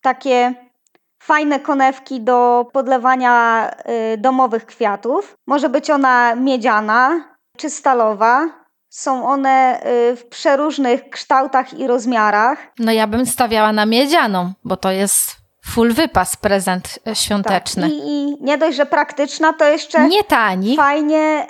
takie 0.00 0.54
fajne 1.22 1.60
konewki 1.60 2.20
do 2.20 2.66
podlewania 2.72 3.70
y, 4.14 4.18
domowych 4.18 4.66
kwiatów. 4.66 5.36
Może 5.46 5.68
być 5.68 5.90
ona 5.90 6.34
miedziana 6.34 7.24
czy 7.56 7.70
stalowa. 7.70 8.48
Są 8.88 9.28
one 9.28 9.80
y, 10.12 10.16
w 10.16 10.28
przeróżnych 10.28 11.10
kształtach 11.10 11.78
i 11.78 11.86
rozmiarach. 11.86 12.58
No 12.78 12.92
ja 12.92 13.06
bym 13.06 13.26
stawiała 13.26 13.72
na 13.72 13.86
miedzianą, 13.86 14.52
bo 14.64 14.76
to 14.76 14.90
jest 14.90 15.39
full 15.64 15.92
wypas 15.92 16.36
prezent 16.36 16.98
e, 17.06 17.14
świąteczny. 17.14 17.82
Tak. 17.82 17.92
I, 17.92 18.08
I, 18.08 18.36
nie 18.40 18.58
dość, 18.58 18.76
że 18.76 18.86
praktyczna, 18.86 19.52
to 19.52 19.64
jeszcze 19.64 20.08
nie 20.08 20.24
tani. 20.24 20.76
Fajnie 20.76 21.46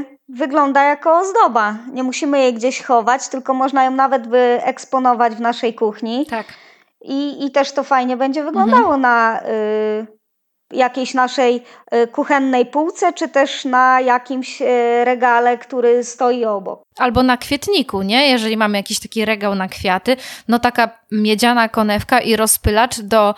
y, 0.00 0.16
wygląda 0.28 0.84
jako 0.84 1.18
ozdoba. 1.18 1.74
Nie 1.92 2.02
musimy 2.02 2.38
jej 2.38 2.54
gdzieś 2.54 2.82
chować, 2.82 3.28
tylko 3.28 3.54
można 3.54 3.84
ją 3.84 3.90
nawet 3.90 4.28
wyeksponować 4.28 5.34
w 5.34 5.40
naszej 5.40 5.74
kuchni. 5.74 6.26
Tak. 6.26 6.46
I, 7.02 7.46
i 7.46 7.50
też 7.50 7.72
to 7.72 7.84
fajnie 7.84 8.16
będzie 8.16 8.44
wyglądało 8.44 8.94
mhm. 8.94 9.00
na 9.00 9.40
y, 9.40 10.15
jakiejś 10.72 11.14
naszej 11.14 11.62
y, 11.94 12.06
kuchennej 12.06 12.66
półce, 12.66 13.12
czy 13.12 13.28
też 13.28 13.64
na 13.64 14.00
jakimś 14.00 14.62
y, 14.62 14.66
regale, 15.04 15.58
który 15.58 16.04
stoi 16.04 16.44
obok. 16.44 16.82
Albo 16.98 17.22
na 17.22 17.36
kwietniku, 17.36 18.02
nie? 18.02 18.28
Jeżeli 18.28 18.56
mamy 18.56 18.78
jakiś 18.78 19.00
taki 19.00 19.24
regał 19.24 19.54
na 19.54 19.68
kwiaty, 19.68 20.16
no 20.48 20.58
taka 20.58 20.90
miedziana 21.12 21.68
konewka 21.68 22.20
i 22.20 22.36
rozpylacz 22.36 23.00
do, 23.00 23.34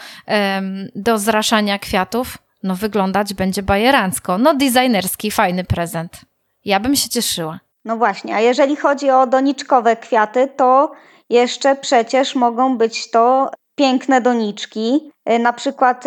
do 0.95 1.19
zraszania 1.19 1.79
kwiatów, 1.79 2.39
no 2.63 2.75
wyglądać 2.75 3.35
będzie 3.35 3.63
bajerancko. 3.63 4.39
No 4.39 4.55
designerski, 4.55 5.31
fajny 5.31 5.65
prezent. 5.65 6.21
Ja 6.65 6.81
bym 6.81 6.97
się 6.97 7.09
cieszyła. 7.09 7.61
No 7.85 7.97
właśnie, 7.97 8.35
a 8.35 8.41
jeżeli 8.41 8.77
chodzi 8.77 9.11
o 9.11 9.27
doniczkowe 9.27 9.97
kwiaty, 9.97 10.49
to 10.57 10.93
jeszcze 11.31 11.77
przecież 11.77 12.35
mogą 12.35 12.79
być 12.79 13.11
to 13.11 13.51
piękne 13.75 14.21
doniczki. 14.21 15.11
Y, 15.31 15.39
na 15.39 15.53
przykład 15.53 16.05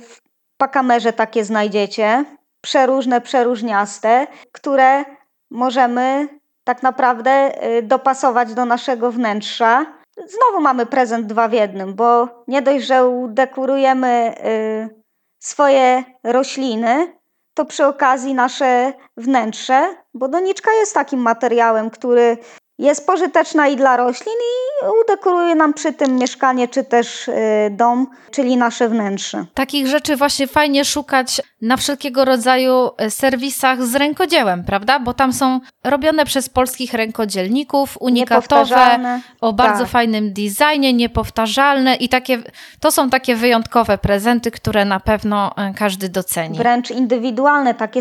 w 0.00 0.23
pakamerze 0.64 1.12
takie 1.12 1.44
znajdziecie, 1.44 2.24
przeróżne, 2.60 3.20
przeróżniaste, 3.20 4.26
które 4.52 5.04
możemy 5.50 6.28
tak 6.64 6.82
naprawdę 6.82 7.64
y, 7.78 7.82
dopasować 7.82 8.54
do 8.54 8.64
naszego 8.64 9.12
wnętrza. 9.12 9.86
Znowu 10.16 10.60
mamy 10.60 10.86
prezent 10.86 11.26
dwa 11.26 11.48
w 11.48 11.52
jednym, 11.52 11.94
bo 11.94 12.28
nie 12.48 12.62
dość, 12.62 12.86
że 12.86 13.06
udekorujemy 13.06 14.34
y, 14.44 15.02
swoje 15.38 16.04
rośliny, 16.22 17.12
to 17.54 17.64
przy 17.64 17.86
okazji 17.86 18.34
nasze 18.34 18.92
wnętrze, 19.16 19.96
bo 20.14 20.28
doniczka 20.28 20.72
jest 20.72 20.94
takim 20.94 21.20
materiałem, 21.20 21.90
który 21.90 22.38
jest 22.78 23.06
pożyteczna 23.06 23.68
i 23.68 23.76
dla 23.76 23.96
roślin 23.96 24.34
i 24.34 24.86
udekoruje 25.04 25.54
nam 25.54 25.74
przy 25.74 25.92
tym 25.92 26.16
mieszkanie 26.16 26.68
czy 26.68 26.84
też 26.84 27.28
y, 27.28 27.34
dom, 27.70 28.06
czyli 28.30 28.56
nasze 28.56 28.88
wnętrze. 28.88 29.44
Takich 29.54 29.86
rzeczy 29.86 30.16
właśnie 30.16 30.46
fajnie 30.46 30.84
szukać 30.84 31.42
na 31.62 31.76
wszelkiego 31.76 32.24
rodzaju 32.24 32.90
y, 33.06 33.10
serwisach 33.10 33.82
z 33.82 33.94
rękodziełem, 33.94 34.64
prawda? 34.64 34.98
Bo 34.98 35.14
tam 35.14 35.32
są 35.32 35.60
robione 35.84 36.24
przez 36.24 36.48
polskich 36.48 36.94
rękodzielników, 36.94 37.96
unikatowe, 38.00 39.18
o 39.40 39.52
bardzo 39.52 39.82
tak. 39.82 39.92
fajnym 39.92 40.32
designie, 40.32 40.92
niepowtarzalne 40.92 41.94
i 41.94 42.08
takie, 42.08 42.42
to 42.80 42.90
są 42.90 43.10
takie 43.10 43.36
wyjątkowe 43.36 43.98
prezenty, 43.98 44.50
które 44.50 44.84
na 44.84 45.00
pewno 45.00 45.50
y, 45.70 45.74
każdy 45.74 46.08
doceni. 46.08 46.58
Wręcz 46.58 46.90
indywidualne, 46.90 47.74
takie 47.74 48.00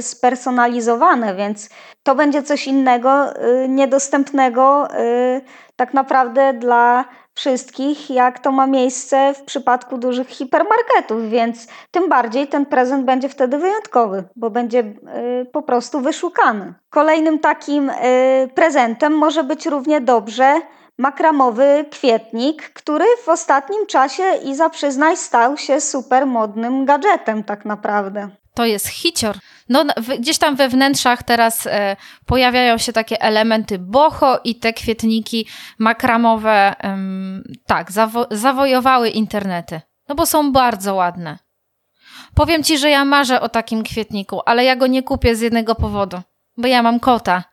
spersonalizowane, 0.00 1.34
więc 1.34 1.68
to 2.04 2.14
będzie 2.14 2.42
coś 2.42 2.66
innego, 2.66 3.26
nie 3.68 3.88
dostępnego 3.88 4.88
y, 5.00 5.40
tak 5.76 5.94
naprawdę 5.94 6.52
dla 6.52 7.04
wszystkich, 7.34 8.10
jak 8.10 8.38
to 8.38 8.52
ma 8.52 8.66
miejsce 8.66 9.34
w 9.34 9.42
przypadku 9.42 9.98
dużych 9.98 10.28
hipermarketów, 10.28 11.30
więc 11.30 11.66
tym 11.90 12.08
bardziej 12.08 12.48
ten 12.48 12.66
prezent 12.66 13.04
będzie 13.04 13.28
wtedy 13.28 13.58
wyjątkowy, 13.58 14.24
bo 14.36 14.50
będzie 14.50 14.78
y, 14.78 15.46
po 15.52 15.62
prostu 15.62 16.00
wyszukany. 16.00 16.74
Kolejnym 16.90 17.38
takim 17.38 17.90
y, 17.90 17.94
prezentem 18.54 19.12
może 19.12 19.44
być 19.44 19.66
równie 19.66 20.00
dobrze 20.00 20.60
makramowy 20.98 21.84
kwietnik, 21.90 22.70
który 22.70 23.04
w 23.24 23.28
ostatnim 23.28 23.86
czasie, 23.86 24.22
Iza 24.44 24.70
przyznaj, 24.70 25.16
stał 25.16 25.56
się 25.56 25.80
super 25.80 26.26
modnym 26.26 26.84
gadżetem 26.84 27.44
tak 27.44 27.64
naprawdę. 27.64 28.28
To 28.54 28.64
jest 28.64 28.88
hicior. 28.88 29.36
No, 29.68 29.84
gdzieś 30.18 30.38
tam 30.38 30.56
we 30.56 30.68
wnętrzach 30.68 31.22
teraz 31.22 31.66
e, 31.66 31.96
pojawiają 32.26 32.78
się 32.78 32.92
takie 32.92 33.22
elementy 33.22 33.78
boho 33.78 34.40
i 34.44 34.54
te 34.54 34.72
kwietniki 34.72 35.46
makramowe, 35.78 36.74
tak, 37.66 37.92
zawo 37.92 38.26
zawojowały 38.30 39.08
internety. 39.08 39.80
No 40.08 40.14
bo 40.14 40.26
są 40.26 40.52
bardzo 40.52 40.94
ładne. 40.94 41.38
Powiem 42.34 42.62
ci, 42.62 42.78
że 42.78 42.90
ja 42.90 43.04
marzę 43.04 43.40
o 43.40 43.48
takim 43.48 43.82
kwietniku, 43.82 44.40
ale 44.46 44.64
ja 44.64 44.76
go 44.76 44.86
nie 44.86 45.02
kupię 45.02 45.36
z 45.36 45.40
jednego 45.40 45.74
powodu. 45.74 46.20
Bo 46.56 46.68
ja 46.68 46.82
mam 46.82 47.00
kota, 47.00 47.44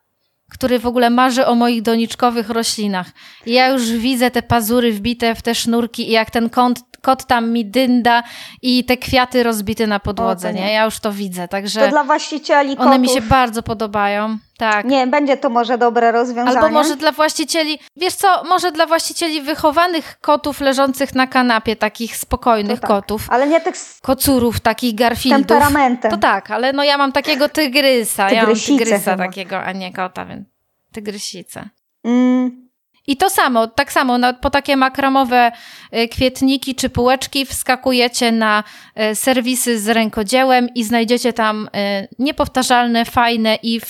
który 0.49 0.79
w 0.79 0.85
ogóle 0.85 1.09
marzy 1.09 1.45
o 1.45 1.55
moich 1.55 1.81
doniczkowych 1.81 2.49
roślinach. 2.49 3.07
I 3.45 3.53
ja 3.53 3.69
już 3.69 3.91
widzę 3.91 4.31
te 4.31 4.43
pazury 4.43 4.93
wbite 4.93 5.35
w 5.35 5.41
te 5.41 5.55
sznurki 5.55 6.09
i 6.09 6.11
jak 6.11 6.31
ten 6.31 6.49
kąt 6.49 6.79
kot 7.01 7.25
tam 7.25 7.49
mi 7.49 7.65
dynda 7.65 8.23
i 8.61 8.85
te 8.85 8.97
kwiaty 8.97 9.43
rozbite 9.43 9.87
na 9.87 9.99
podłodze, 9.99 10.49
o, 10.49 10.51
nie. 10.51 10.61
nie. 10.61 10.73
Ja 10.73 10.85
już 10.85 10.99
to 10.99 11.11
widzę, 11.11 11.47
także... 11.47 11.81
To 11.81 11.89
dla 11.89 12.03
właścicieli 12.03 12.75
kotów. 12.75 12.87
One 12.87 12.99
mi 12.99 13.09
się 13.09 13.21
bardzo 13.21 13.63
podobają, 13.63 14.37
tak. 14.57 14.85
Nie, 14.85 15.07
będzie 15.07 15.37
to 15.37 15.49
może 15.49 15.77
dobre 15.77 16.11
rozwiązanie. 16.11 16.57
Albo 16.57 16.69
może 16.69 16.95
dla 16.95 17.11
właścicieli, 17.11 17.79
wiesz 17.95 18.13
co, 18.13 18.43
może 18.43 18.71
dla 18.71 18.85
właścicieli 18.85 19.41
wychowanych 19.41 20.17
kotów 20.21 20.61
leżących 20.61 21.15
na 21.15 21.27
kanapie, 21.27 21.75
takich 21.75 22.17
spokojnych 22.17 22.79
tak. 22.79 22.87
kotów. 22.87 23.27
Ale 23.29 23.47
nie 23.47 23.61
tych... 23.61 23.75
Kocurów, 24.01 24.59
takich 24.59 24.95
garfieldów. 24.95 25.47
Temperamentem. 25.47 26.11
To 26.11 26.17
tak, 26.17 26.51
ale 26.51 26.73
no 26.73 26.83
ja 26.83 26.97
mam 26.97 27.11
takiego 27.11 27.49
tygrysa, 27.49 28.31
ja 28.31 28.45
mam 28.45 28.55
tygrysa 28.55 29.11
chyba. 29.11 29.25
takiego, 29.25 29.59
a 29.59 29.71
nie 29.71 29.93
kota, 29.93 30.25
więc 30.25 30.47
tygrysicę. 30.91 31.69
Mm, 32.03 32.60
i 33.11 33.17
to 33.17 33.29
samo, 33.29 33.67
tak 33.67 33.91
samo 33.91 34.17
na, 34.17 34.33
po 34.33 34.49
takie 34.49 34.77
makramowe 34.77 35.51
y, 35.93 36.07
kwietniki 36.07 36.75
czy 36.75 36.89
półeczki 36.89 37.45
wskakujecie 37.45 38.31
na 38.31 38.63
y, 39.11 39.15
serwisy 39.15 39.79
z 39.79 39.89
rękodziełem 39.89 40.69
i 40.75 40.83
znajdziecie 40.83 41.33
tam 41.33 41.69
y, 41.75 42.07
niepowtarzalne, 42.19 43.05
fajne 43.05 43.57
i 43.63 43.81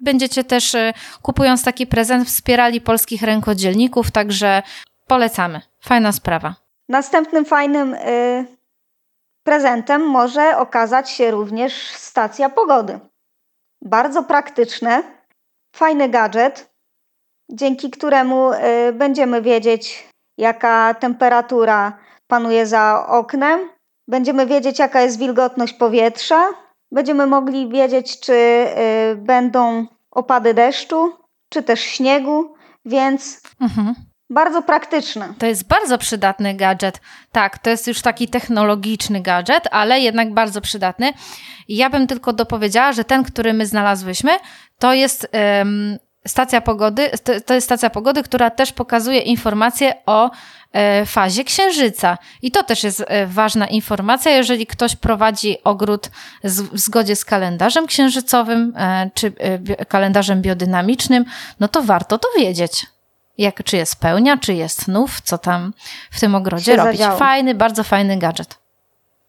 będziecie 0.00 0.44
też 0.44 0.76
kupując 1.22 1.64
taki 1.64 1.86
prezent 1.86 2.28
wspierali 2.28 2.80
polskich 2.80 3.22
rękodzielników, 3.22 4.10
także 4.10 4.62
polecamy. 5.06 5.60
Fajna 5.80 6.12
sprawa. 6.12 6.54
Następnym 6.88 7.44
fajnym 7.44 7.94
y, 7.94 8.46
prezentem 9.42 10.02
może 10.06 10.58
okazać 10.58 11.10
się 11.10 11.30
również 11.30 11.90
stacja 11.90 12.48
pogody. 12.48 12.98
Bardzo 13.82 14.22
praktyczne, 14.22 15.02
fajny 15.76 16.08
gadżet, 16.08 16.75
dzięki 17.52 17.90
któremu 17.90 18.52
y, 18.52 18.56
będziemy 18.92 19.42
wiedzieć, 19.42 20.08
jaka 20.38 20.94
temperatura 20.94 21.98
panuje 22.26 22.66
za 22.66 23.06
oknem, 23.08 23.68
będziemy 24.08 24.46
wiedzieć, 24.46 24.78
jaka 24.78 25.02
jest 25.02 25.18
wilgotność 25.18 25.72
powietrza, 25.72 26.48
będziemy 26.92 27.26
mogli 27.26 27.68
wiedzieć, 27.68 28.20
czy 28.20 28.32
y, 28.32 29.16
będą 29.16 29.86
opady 30.10 30.54
deszczu, 30.54 31.12
czy 31.48 31.62
też 31.62 31.80
śniegu, 31.80 32.54
więc 32.84 33.40
mhm. 33.60 33.94
bardzo 34.30 34.62
praktyczne. 34.62 35.34
To 35.38 35.46
jest 35.46 35.68
bardzo 35.68 35.98
przydatny 35.98 36.54
gadżet. 36.54 37.00
Tak, 37.32 37.58
to 37.58 37.70
jest 37.70 37.86
już 37.86 38.02
taki 38.02 38.28
technologiczny 38.28 39.20
gadżet, 39.20 39.64
ale 39.70 40.00
jednak 40.00 40.34
bardzo 40.34 40.60
przydatny. 40.60 41.12
Ja 41.68 41.90
bym 41.90 42.06
tylko 42.06 42.32
dopowiedziała, 42.32 42.92
że 42.92 43.04
ten, 43.04 43.24
który 43.24 43.52
my 43.52 43.66
znalazłyśmy, 43.66 44.30
to 44.78 44.92
jest 44.94 45.28
um, 45.58 45.98
stacja 46.26 46.60
pogody, 46.60 47.10
to 47.46 47.54
jest 47.54 47.66
stacja 47.66 47.90
pogody, 47.90 48.22
która 48.22 48.50
też 48.50 48.72
pokazuje 48.72 49.20
informacje 49.20 49.94
o 50.06 50.30
e, 50.72 51.06
fazie 51.06 51.44
księżyca. 51.44 52.18
I 52.42 52.50
to 52.50 52.62
też 52.62 52.84
jest 52.84 53.04
e, 53.06 53.26
ważna 53.26 53.66
informacja, 53.66 54.32
jeżeli 54.32 54.66
ktoś 54.66 54.96
prowadzi 54.96 55.56
ogród 55.64 56.10
w 56.44 56.78
zgodzie 56.78 57.16
z 57.16 57.24
kalendarzem 57.24 57.86
księżycowym 57.86 58.72
e, 58.76 59.10
czy 59.14 59.32
kalendarzem 59.88 60.42
biodynamicznym, 60.42 61.24
no 61.60 61.68
to 61.68 61.82
warto 61.82 62.18
to 62.18 62.28
wiedzieć. 62.38 62.86
Jak, 63.38 63.64
czy 63.64 63.76
jest 63.76 64.00
pełnia, 64.00 64.36
czy 64.36 64.54
jest 64.54 64.88
nów, 64.88 65.20
co 65.20 65.38
tam 65.38 65.72
w 66.10 66.20
tym 66.20 66.34
ogrodzie 66.34 66.76
robić. 66.76 66.98
Zadziało. 66.98 67.18
Fajny, 67.18 67.54
bardzo 67.54 67.84
fajny 67.84 68.18
gadżet. 68.18 68.58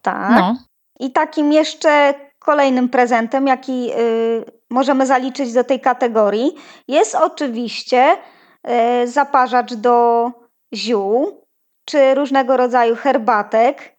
Tak. 0.01 0.31
No. 0.31 0.55
I 0.99 1.12
takim 1.12 1.53
jeszcze 1.53 2.13
kolejnym 2.39 2.89
prezentem, 2.89 3.47
jaki 3.47 3.91
y, 3.91 4.56
możemy 4.69 5.06
zaliczyć 5.06 5.53
do 5.53 5.63
tej 5.63 5.80
kategorii, 5.80 6.56
jest 6.88 7.15
oczywiście 7.15 8.17
y, 9.03 9.08
zaparzacz 9.08 9.73
do 9.73 10.32
ziół 10.73 11.47
czy 11.86 12.15
różnego 12.15 12.58
rodzaju 12.58 12.95
herbatek, 12.95 13.95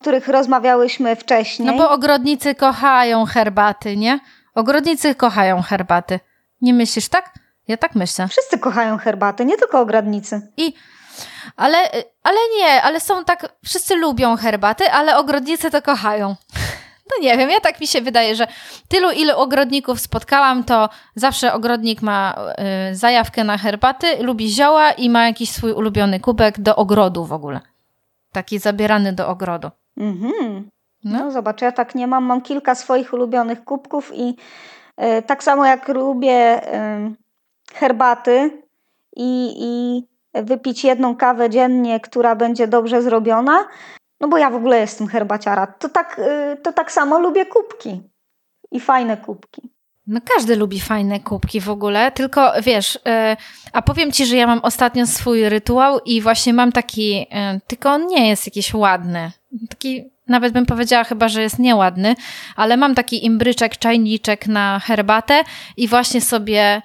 których 0.00 0.28
rozmawiałyśmy 0.28 1.16
wcześniej. 1.16 1.68
No 1.68 1.74
bo 1.74 1.90
ogrodnicy 1.90 2.54
kochają 2.54 3.24
herbaty, 3.24 3.96
nie? 3.96 4.20
Ogrodnicy 4.54 5.14
kochają 5.14 5.62
herbaty. 5.62 6.20
Nie 6.60 6.74
myślisz 6.74 7.08
tak? 7.08 7.34
Ja 7.68 7.76
tak 7.76 7.94
myślę. 7.94 8.28
Wszyscy 8.28 8.58
kochają 8.58 8.98
herbaty, 8.98 9.44
nie 9.44 9.56
tylko 9.56 9.80
ogrodnicy. 9.80 10.52
I 10.56 10.74
ale, 11.56 11.78
ale 12.22 12.36
nie, 12.58 12.82
ale 12.82 13.00
są 13.00 13.24
tak, 13.24 13.48
wszyscy 13.64 13.96
lubią 13.96 14.36
herbaty, 14.36 14.90
ale 14.90 15.16
ogrodnicy 15.16 15.70
to 15.70 15.82
kochają. 15.82 16.36
No 17.10 17.22
nie 17.22 17.36
wiem, 17.36 17.50
ja 17.50 17.60
tak 17.60 17.80
mi 17.80 17.86
się 17.86 18.00
wydaje, 18.00 18.34
że 18.36 18.46
tylu, 18.88 19.10
ilu 19.10 19.36
ogrodników 19.36 20.00
spotkałam, 20.00 20.64
to 20.64 20.88
zawsze 21.14 21.52
ogrodnik 21.52 22.02
ma 22.02 22.34
y, 22.90 22.96
zajawkę 22.96 23.44
na 23.44 23.58
herbaty, 23.58 24.06
lubi 24.22 24.48
zioła 24.48 24.92
i 24.92 25.10
ma 25.10 25.26
jakiś 25.26 25.50
swój 25.50 25.72
ulubiony 25.72 26.20
kubek 26.20 26.60
do 26.60 26.76
ogrodu 26.76 27.24
w 27.24 27.32
ogóle. 27.32 27.60
taki 28.32 28.58
zabierany 28.58 29.12
do 29.12 29.28
ogrodu. 29.28 29.70
Mhm. 29.96 30.70
No. 31.04 31.18
no 31.18 31.30
zobacz, 31.30 31.62
ja 31.62 31.72
tak 31.72 31.94
nie 31.94 32.06
mam. 32.06 32.24
Mam 32.24 32.40
kilka 32.42 32.74
swoich 32.74 33.12
ulubionych 33.12 33.64
kubków 33.64 34.12
i 34.14 34.36
y, 35.00 35.22
tak 35.22 35.44
samo 35.44 35.66
jak 35.66 35.88
lubię 35.88 36.60
y, 36.74 37.14
herbaty 37.74 38.62
i, 39.16 39.54
i 39.58 40.02
wypić 40.42 40.84
jedną 40.84 41.16
kawę 41.16 41.50
dziennie, 41.50 42.00
która 42.00 42.36
będzie 42.36 42.68
dobrze 42.68 43.02
zrobiona, 43.02 43.64
no 44.24 44.28
bo 44.28 44.38
ja 44.38 44.50
w 44.50 44.54
ogóle 44.54 44.80
jestem 44.80 45.08
herbaciara, 45.08 45.66
to 45.66 45.88
tak, 45.88 46.18
y, 46.18 46.56
to 46.62 46.72
tak 46.72 46.92
samo 46.92 47.18
lubię 47.18 47.46
kubki 47.46 48.02
i 48.70 48.80
fajne 48.80 49.16
kubki. 49.16 49.70
No 50.06 50.20
każdy 50.34 50.56
lubi 50.56 50.80
fajne 50.80 51.20
kubki 51.20 51.60
w 51.60 51.68
ogóle, 51.68 52.12
tylko 52.12 52.52
wiesz, 52.62 52.94
yy, 53.04 53.36
a 53.72 53.82
powiem 53.82 54.12
ci, 54.12 54.26
że 54.26 54.36
ja 54.36 54.46
mam 54.46 54.60
ostatnio 54.62 55.06
swój 55.06 55.48
rytuał 55.48 56.00
i 56.04 56.20
właśnie 56.20 56.52
mam 56.52 56.72
taki, 56.72 57.10
yy, 57.10 57.26
tylko 57.66 57.90
on 57.90 58.06
nie 58.06 58.28
jest 58.28 58.46
jakiś 58.46 58.74
ładny. 58.74 59.32
Taki, 59.70 60.04
nawet 60.28 60.52
bym 60.52 60.66
powiedziała 60.66 61.04
chyba, 61.04 61.28
że 61.28 61.42
jest 61.42 61.58
nieładny, 61.58 62.14
ale 62.56 62.76
mam 62.76 62.94
taki 62.94 63.26
imbryczek, 63.26 63.76
czajniczek 63.76 64.46
na 64.46 64.80
herbatę 64.80 65.42
i 65.76 65.88
właśnie 65.88 66.20
sobie, 66.20 66.82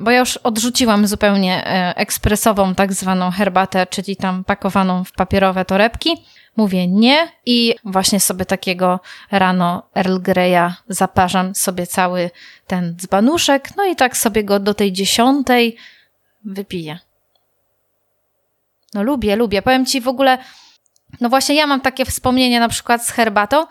bo 0.00 0.10
ja 0.10 0.18
już 0.18 0.36
odrzuciłam 0.36 1.06
zupełnie 1.06 1.64
ekspresową 1.96 2.74
tak 2.74 2.92
zwaną 2.92 3.30
herbatę, 3.30 3.86
czyli 3.86 4.16
tam 4.16 4.44
pakowaną 4.44 5.04
w 5.04 5.12
papierowe 5.12 5.64
torebki 5.64 6.24
mówię 6.56 6.88
nie 6.88 7.28
i 7.46 7.74
właśnie 7.84 8.20
sobie 8.20 8.44
takiego 8.44 9.00
rano 9.30 9.82
Earl 9.96 10.18
Greya 10.18 10.74
zaparzam 10.88 11.54
sobie 11.54 11.86
cały 11.86 12.30
ten 12.66 12.96
dzbanuszek, 12.96 13.76
no 13.76 13.84
i 13.84 13.96
tak 13.96 14.16
sobie 14.16 14.44
go 14.44 14.60
do 14.60 14.74
tej 14.74 14.92
dziesiątej 14.92 15.76
wypiję. 16.44 16.98
No 18.94 19.02
lubię, 19.02 19.36
lubię. 19.36 19.62
Powiem 19.62 19.86
Ci 19.86 20.00
w 20.00 20.08
ogóle, 20.08 20.38
no 21.20 21.28
właśnie 21.28 21.54
ja 21.54 21.66
mam 21.66 21.80
takie 21.80 22.04
wspomnienie 22.04 22.60
na 22.60 22.68
przykład 22.68 23.06
z 23.06 23.10
herbatą, 23.10 23.66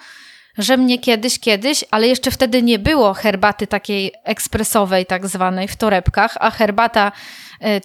że 0.57 0.77
mnie 0.77 0.99
kiedyś, 0.99 1.39
kiedyś, 1.39 1.85
ale 1.91 2.07
jeszcze 2.07 2.31
wtedy 2.31 2.61
nie 2.61 2.79
było 2.79 3.13
herbaty 3.13 3.67
takiej 3.67 4.13
ekspresowej, 4.23 5.05
tak 5.05 5.27
zwanej 5.27 5.67
w 5.67 5.75
torebkach, 5.75 6.37
a 6.39 6.51
herbata 6.51 7.11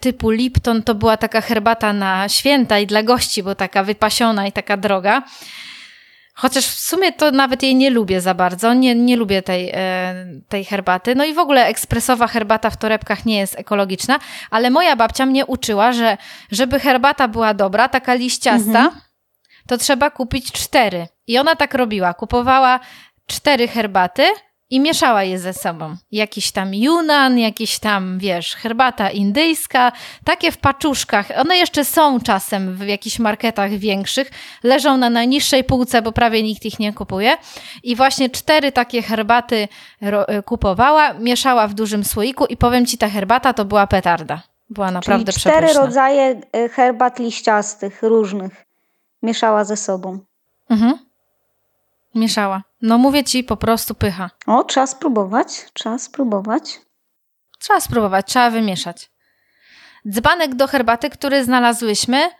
typu 0.00 0.30
Lipton 0.30 0.82
to 0.82 0.94
była 0.94 1.16
taka 1.16 1.40
herbata 1.40 1.92
na 1.92 2.28
święta 2.28 2.78
i 2.78 2.86
dla 2.86 3.02
gości, 3.02 3.42
bo 3.42 3.54
taka 3.54 3.84
wypasiona 3.84 4.46
i 4.46 4.52
taka 4.52 4.76
droga. 4.76 5.22
Chociaż 6.34 6.66
w 6.66 6.80
sumie 6.80 7.12
to 7.12 7.30
nawet 7.30 7.62
jej 7.62 7.74
nie 7.74 7.90
lubię 7.90 8.20
za 8.20 8.34
bardzo, 8.34 8.74
nie, 8.74 8.94
nie 8.94 9.16
lubię 9.16 9.42
tej, 9.42 9.70
e, 9.74 10.14
tej 10.48 10.64
herbaty. 10.64 11.14
No 11.14 11.24
i 11.24 11.34
w 11.34 11.38
ogóle 11.38 11.66
ekspresowa 11.66 12.26
herbata 12.26 12.70
w 12.70 12.76
torebkach 12.76 13.26
nie 13.26 13.38
jest 13.38 13.58
ekologiczna, 13.58 14.18
ale 14.50 14.70
moja 14.70 14.96
babcia 14.96 15.26
mnie 15.26 15.46
uczyła, 15.46 15.92
że 15.92 16.16
żeby 16.50 16.80
herbata 16.80 17.28
była 17.28 17.54
dobra, 17.54 17.88
taka 17.88 18.14
liściasta, 18.14 18.78
mhm 18.78 19.06
to 19.66 19.78
trzeba 19.78 20.10
kupić 20.10 20.52
cztery. 20.52 21.06
I 21.26 21.38
ona 21.38 21.56
tak 21.56 21.74
robiła. 21.74 22.14
Kupowała 22.14 22.80
cztery 23.26 23.68
herbaty 23.68 24.22
i 24.70 24.80
mieszała 24.80 25.22
je 25.22 25.38
ze 25.38 25.52
sobą. 25.52 25.96
Jakiś 26.12 26.52
tam 26.52 26.74
Yunan, 26.74 27.38
jakiś 27.38 27.78
tam, 27.78 28.18
wiesz, 28.18 28.54
herbata 28.54 29.10
indyjska, 29.10 29.92
takie 30.24 30.52
w 30.52 30.58
paczuszkach. 30.58 31.26
One 31.36 31.56
jeszcze 31.56 31.84
są 31.84 32.20
czasem 32.20 32.76
w 32.76 32.86
jakichś 32.86 33.18
marketach 33.18 33.70
większych, 33.70 34.30
leżą 34.62 34.96
na 34.96 35.10
najniższej 35.10 35.64
półce, 35.64 36.02
bo 36.02 36.12
prawie 36.12 36.42
nikt 36.42 36.64
ich 36.64 36.78
nie 36.78 36.92
kupuje. 36.92 37.36
I 37.82 37.96
właśnie 37.96 38.30
cztery 38.30 38.72
takie 38.72 39.02
herbaty 39.02 39.68
kupowała, 40.44 41.12
mieszała 41.12 41.68
w 41.68 41.74
dużym 41.74 42.04
słoiku 42.04 42.46
i 42.46 42.56
powiem 42.56 42.86
ci, 42.86 42.98
ta 42.98 43.08
herbata 43.08 43.52
to 43.52 43.64
była 43.64 43.86
petarda. 43.86 44.42
Była 44.70 44.90
naprawdę 44.90 45.32
Czyli 45.32 45.40
cztery 45.40 45.56
przepyszna. 45.56 45.86
rodzaje 45.86 46.40
e, 46.52 46.68
herbat 46.68 47.18
liściastych, 47.18 48.02
różnych 48.02 48.66
mieszała 49.22 49.64
ze 49.64 49.76
sobą. 49.76 50.18
Mhm. 50.70 51.05
Mieszała. 52.16 52.62
No 52.82 52.98
mówię 52.98 53.24
ci, 53.24 53.44
po 53.44 53.56
prostu 53.56 53.94
pycha. 53.94 54.30
O, 54.46 54.64
trzeba 54.64 54.86
spróbować, 54.86 55.66
trzeba 55.72 55.98
spróbować. 55.98 56.80
Trzeba 57.58 57.80
spróbować, 57.80 58.26
trzeba 58.26 58.50
wymieszać. 58.50 59.10
Dzbanek 60.08 60.54
do 60.54 60.66
herbaty, 60.66 61.10
który 61.10 61.44
znalazłyśmy, 61.44 62.30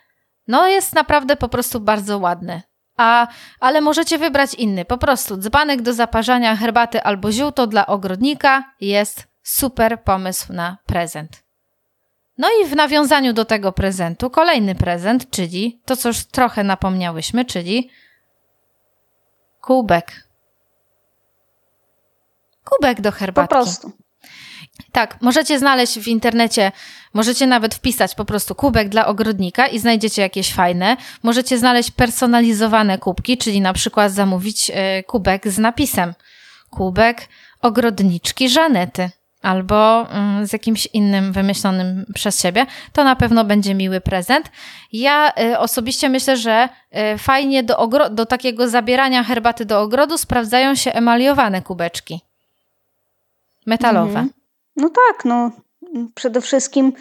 no 0.49 0.67
jest 0.67 0.95
naprawdę 0.95 1.37
po 1.37 1.49
prostu 1.49 1.81
bardzo 1.81 2.19
ładny. 2.19 2.62
A, 2.97 3.27
ale 3.61 3.81
możecie 3.81 4.19
wybrać 4.19 4.55
inny. 4.55 4.85
Po 4.85 4.99
prostu 4.99 5.37
dzbanek 5.37 5.83
do 5.83 5.93
zaparzania 5.93 6.57
herbaty 6.57 7.03
albo 7.03 7.33
ziół 7.33 7.53
to 7.53 7.67
dla 7.67 7.87
ogrodnika 7.87 8.73
jest 8.81 9.25
super 9.43 10.03
pomysł 10.03 10.53
na 10.53 10.79
prezent. 10.87 11.43
No 12.39 12.49
i 12.62 12.67
w 12.67 12.77
nawiązaniu 12.77 13.33
do 13.33 13.45
tego 13.45 13.73
prezentu 13.73 14.31
kolejny 14.31 14.75
prezent, 14.75 15.31
czyli 15.31 15.81
to, 15.85 15.97
co 15.97 16.09
już 16.09 16.25
trochę 16.25 16.65
napomniałyśmy, 16.65 17.45
czyli 17.45 17.91
kubek. 19.66 20.29
Kubek 22.64 23.00
do 23.00 23.12
herbatki. 23.12 23.48
Po 23.48 23.62
prostu. 23.62 23.92
Tak, 24.92 25.22
możecie 25.22 25.59
znaleźć 25.59 25.98
w 25.98 26.09
internecie, 26.09 26.72
możecie 27.14 27.46
nawet 27.46 27.74
wpisać 27.74 28.14
po 28.14 28.24
prostu 28.24 28.55
kubek 28.55 28.88
dla 28.88 29.07
ogrodnika 29.07 29.66
i 29.66 29.79
znajdziecie 29.79 30.22
jakieś 30.22 30.52
fajne. 30.52 30.96
Możecie 31.22 31.59
znaleźć 31.59 31.90
personalizowane 31.90 32.98
kubki, 32.98 33.38
czyli 33.38 33.61
na 33.61 33.72
przykład 33.72 34.12
zamówić 34.12 34.70
e, 34.74 35.02
kubek 35.02 35.48
z 35.48 35.59
napisem 35.59 36.14
kubek 36.70 37.29
ogrodniczki 37.61 38.48
Żanety 38.48 39.11
albo 39.47 40.07
mm, 40.11 40.47
z 40.47 40.53
jakimś 40.53 40.87
innym 40.87 41.33
wymyślonym 41.33 42.07
przez 42.15 42.41
siebie, 42.41 42.67
to 42.93 43.05
na 43.05 43.17
pewno 43.17 43.45
będzie 43.45 43.75
miły 43.75 44.01
prezent. 44.01 44.51
Ja 44.93 45.33
y, 45.41 45.59
osobiście 45.59 46.09
myślę, 46.09 46.37
że 46.37 46.69
y, 47.15 47.19
fajnie 47.19 47.63
do, 47.63 47.89
do 48.11 48.27
takiego 48.27 48.69
zabierania 48.69 49.25
herbaty 49.25 49.65
do 49.65 49.81
ogrodu 49.81 50.19
sprawdzają 50.19 50.75
się 50.75 50.93
emaliowane 50.93 51.63
kubeczki. 51.63 52.21
Metalowe. 53.67 54.09
Mhm. 54.09 54.31
No 54.77 54.89
tak, 54.89 55.25
no 55.25 55.51
przede 56.15 56.41
wszystkim 56.41 56.93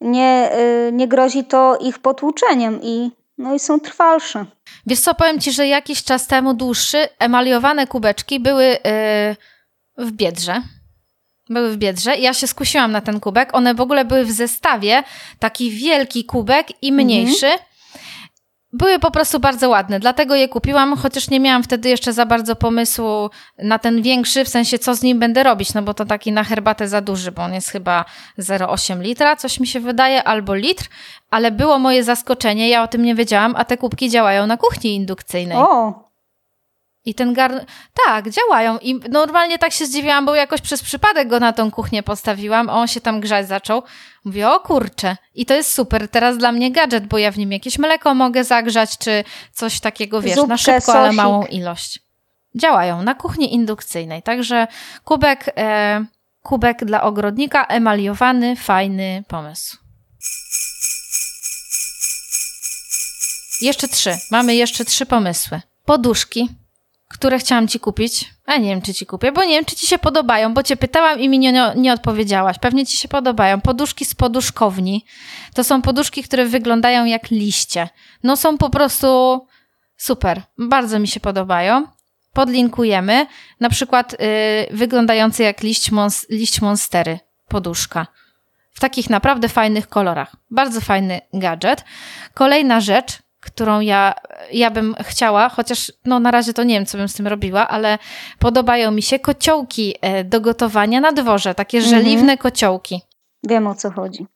nie, 0.00 0.50
y, 0.88 0.92
nie 0.92 1.08
grozi 1.08 1.44
to 1.44 1.78
ich 1.80 1.98
potłuczeniem 1.98 2.82
i 2.82 3.10
no 3.38 3.54
i 3.54 3.58
są 3.58 3.80
trwalsze. 3.80 4.46
Wiesz 4.86 5.00
co, 5.00 5.14
powiem 5.14 5.40
Ci, 5.40 5.52
że 5.52 5.66
jakiś 5.66 6.04
czas 6.04 6.26
temu 6.26 6.54
dłuższy 6.54 7.08
emaliowane 7.18 7.86
kubeczki 7.86 8.40
były 8.40 8.78
w 9.98 10.12
Biedrze 10.12 10.62
były 11.54 11.72
w 11.72 11.76
Biedrze 11.76 12.16
i 12.16 12.22
ja 12.22 12.34
się 12.34 12.46
skusiłam 12.46 12.92
na 12.92 13.00
ten 13.00 13.20
kubek. 13.20 13.54
One 13.54 13.74
w 13.74 13.80
ogóle 13.80 14.04
były 14.04 14.24
w 14.24 14.32
zestawie, 14.32 15.02
taki 15.38 15.70
wielki 15.70 16.24
kubek 16.24 16.66
i 16.82 16.92
mniejszy. 16.92 17.46
Mhm. 17.46 17.72
Były 18.74 18.98
po 18.98 19.10
prostu 19.10 19.40
bardzo 19.40 19.68
ładne, 19.68 20.00
dlatego 20.00 20.34
je 20.34 20.48
kupiłam, 20.48 20.96
chociaż 20.96 21.30
nie 21.30 21.40
miałam 21.40 21.62
wtedy 21.62 21.88
jeszcze 21.88 22.12
za 22.12 22.26
bardzo 22.26 22.56
pomysłu 22.56 23.30
na 23.58 23.78
ten 23.78 24.02
większy, 24.02 24.44
w 24.44 24.48
sensie 24.48 24.78
co 24.78 24.94
z 24.94 25.02
nim 25.02 25.18
będę 25.18 25.42
robić, 25.42 25.74
no 25.74 25.82
bo 25.82 25.94
to 25.94 26.04
taki 26.04 26.32
na 26.32 26.44
herbatę 26.44 26.88
za 26.88 27.00
duży, 27.00 27.32
bo 27.32 27.42
on 27.42 27.54
jest 27.54 27.68
chyba 27.68 28.04
0,8 28.38 29.00
litra, 29.00 29.36
coś 29.36 29.60
mi 29.60 29.66
się 29.66 29.80
wydaje, 29.80 30.24
albo 30.24 30.54
litr, 30.54 30.84
ale 31.30 31.50
było 31.50 31.78
moje 31.78 32.04
zaskoczenie, 32.04 32.68
ja 32.68 32.82
o 32.82 32.88
tym 32.88 33.02
nie 33.02 33.14
wiedziałam, 33.14 33.54
a 33.56 33.64
te 33.64 33.76
kubki 33.76 34.10
działają 34.10 34.46
na 34.46 34.56
kuchni 34.56 34.94
indukcyjnej. 34.94 35.58
O! 35.58 36.11
I 37.04 37.14
ten 37.14 37.32
garn... 37.32 37.58
Tak, 38.06 38.30
działają. 38.30 38.78
I 38.78 38.94
normalnie 38.94 39.58
tak 39.58 39.72
się 39.72 39.86
zdziwiłam, 39.86 40.26
bo 40.26 40.34
jakoś 40.34 40.60
przez 40.60 40.82
przypadek 40.82 41.28
go 41.28 41.40
na 41.40 41.52
tą 41.52 41.70
kuchnię 41.70 42.02
postawiłam, 42.02 42.70
a 42.70 42.72
on 42.72 42.88
się 42.88 43.00
tam 43.00 43.20
grzać 43.20 43.48
zaczął. 43.48 43.82
Mówię, 44.24 44.50
o 44.50 44.60
kurczę. 44.60 45.16
I 45.34 45.46
to 45.46 45.54
jest 45.54 45.74
super. 45.74 46.08
Teraz 46.08 46.38
dla 46.38 46.52
mnie 46.52 46.72
gadżet, 46.72 47.06
bo 47.06 47.18
ja 47.18 47.30
w 47.30 47.38
nim 47.38 47.52
jakieś 47.52 47.78
mleko 47.78 48.14
mogę 48.14 48.44
zagrzać, 48.44 48.98
czy 48.98 49.24
coś 49.52 49.80
takiego, 49.80 50.22
wiesz, 50.22 50.34
Zupkę, 50.34 50.48
na 50.48 50.58
szybko, 50.58 50.80
sosik. 50.80 50.96
ale 50.96 51.12
małą 51.12 51.44
ilość. 51.44 52.00
Działają 52.54 53.02
na 53.02 53.14
kuchni 53.14 53.54
indukcyjnej. 53.54 54.22
Także 54.22 54.66
kubek, 55.04 55.52
e, 55.56 56.04
kubek 56.42 56.84
dla 56.84 57.02
ogrodnika, 57.02 57.64
emaliowany, 57.64 58.56
fajny 58.56 59.24
pomysł. 59.28 59.76
Jeszcze 63.60 63.88
trzy. 63.88 64.18
Mamy 64.30 64.54
jeszcze 64.54 64.84
trzy 64.84 65.06
pomysły. 65.06 65.60
Poduszki 65.84 66.61
które 67.12 67.38
chciałam 67.38 67.68
ci 67.68 67.80
kupić. 67.80 68.30
A 68.46 68.56
nie 68.56 68.68
wiem, 68.68 68.82
czy 68.82 68.94
ci 68.94 69.06
kupię, 69.06 69.32
bo 69.32 69.44
nie 69.44 69.54
wiem, 69.54 69.64
czy 69.64 69.76
ci 69.76 69.86
się 69.86 69.98
podobają, 69.98 70.54
bo 70.54 70.62
cię 70.62 70.76
pytałam 70.76 71.20
i 71.20 71.28
mi 71.28 71.38
nie, 71.38 71.72
nie 71.76 71.92
odpowiedziałaś. 71.92 72.58
Pewnie 72.58 72.86
ci 72.86 72.96
się 72.96 73.08
podobają. 73.08 73.60
Poduszki 73.60 74.04
z 74.04 74.14
poduszkowni. 74.14 75.04
To 75.54 75.64
są 75.64 75.82
poduszki, 75.82 76.22
które 76.22 76.44
wyglądają 76.44 77.04
jak 77.04 77.30
liście. 77.30 77.88
No 78.22 78.36
są 78.36 78.58
po 78.58 78.70
prostu 78.70 79.40
super. 79.96 80.42
Bardzo 80.58 80.98
mi 80.98 81.08
się 81.08 81.20
podobają. 81.20 81.86
Podlinkujemy. 82.32 83.26
Na 83.60 83.70
przykład 83.70 84.12
yy, 84.12 84.76
wyglądający 84.76 85.42
jak 85.42 85.62
liść, 85.62 85.90
mons 85.90 86.26
liść 86.30 86.60
monstery. 86.60 87.18
Poduszka. 87.48 88.06
W 88.72 88.80
takich 88.80 89.10
naprawdę 89.10 89.48
fajnych 89.48 89.88
kolorach. 89.88 90.36
Bardzo 90.50 90.80
fajny 90.80 91.20
gadżet. 91.32 91.84
Kolejna 92.34 92.80
rzecz, 92.80 93.18
którą 93.42 93.80
ja, 93.80 94.14
ja 94.52 94.70
bym 94.70 94.94
chciała, 95.00 95.48
chociaż 95.48 95.92
no 96.04 96.20
na 96.20 96.30
razie 96.30 96.52
to 96.52 96.62
nie 96.62 96.74
wiem, 96.74 96.86
co 96.86 96.98
bym 96.98 97.08
z 97.08 97.14
tym 97.14 97.26
robiła, 97.26 97.68
ale 97.68 97.98
podobają 98.38 98.90
mi 98.90 99.02
się 99.02 99.18
kociołki 99.18 99.94
e, 100.00 100.24
do 100.24 100.40
gotowania 100.40 101.00
na 101.00 101.12
dworze, 101.12 101.54
takie 101.54 101.78
mhm. 101.78 101.96
żeliwne 101.96 102.38
kociołki. 102.38 103.00
Wiem 103.48 103.66
o 103.66 103.74
co 103.74 103.90
chodzi. 103.90 104.26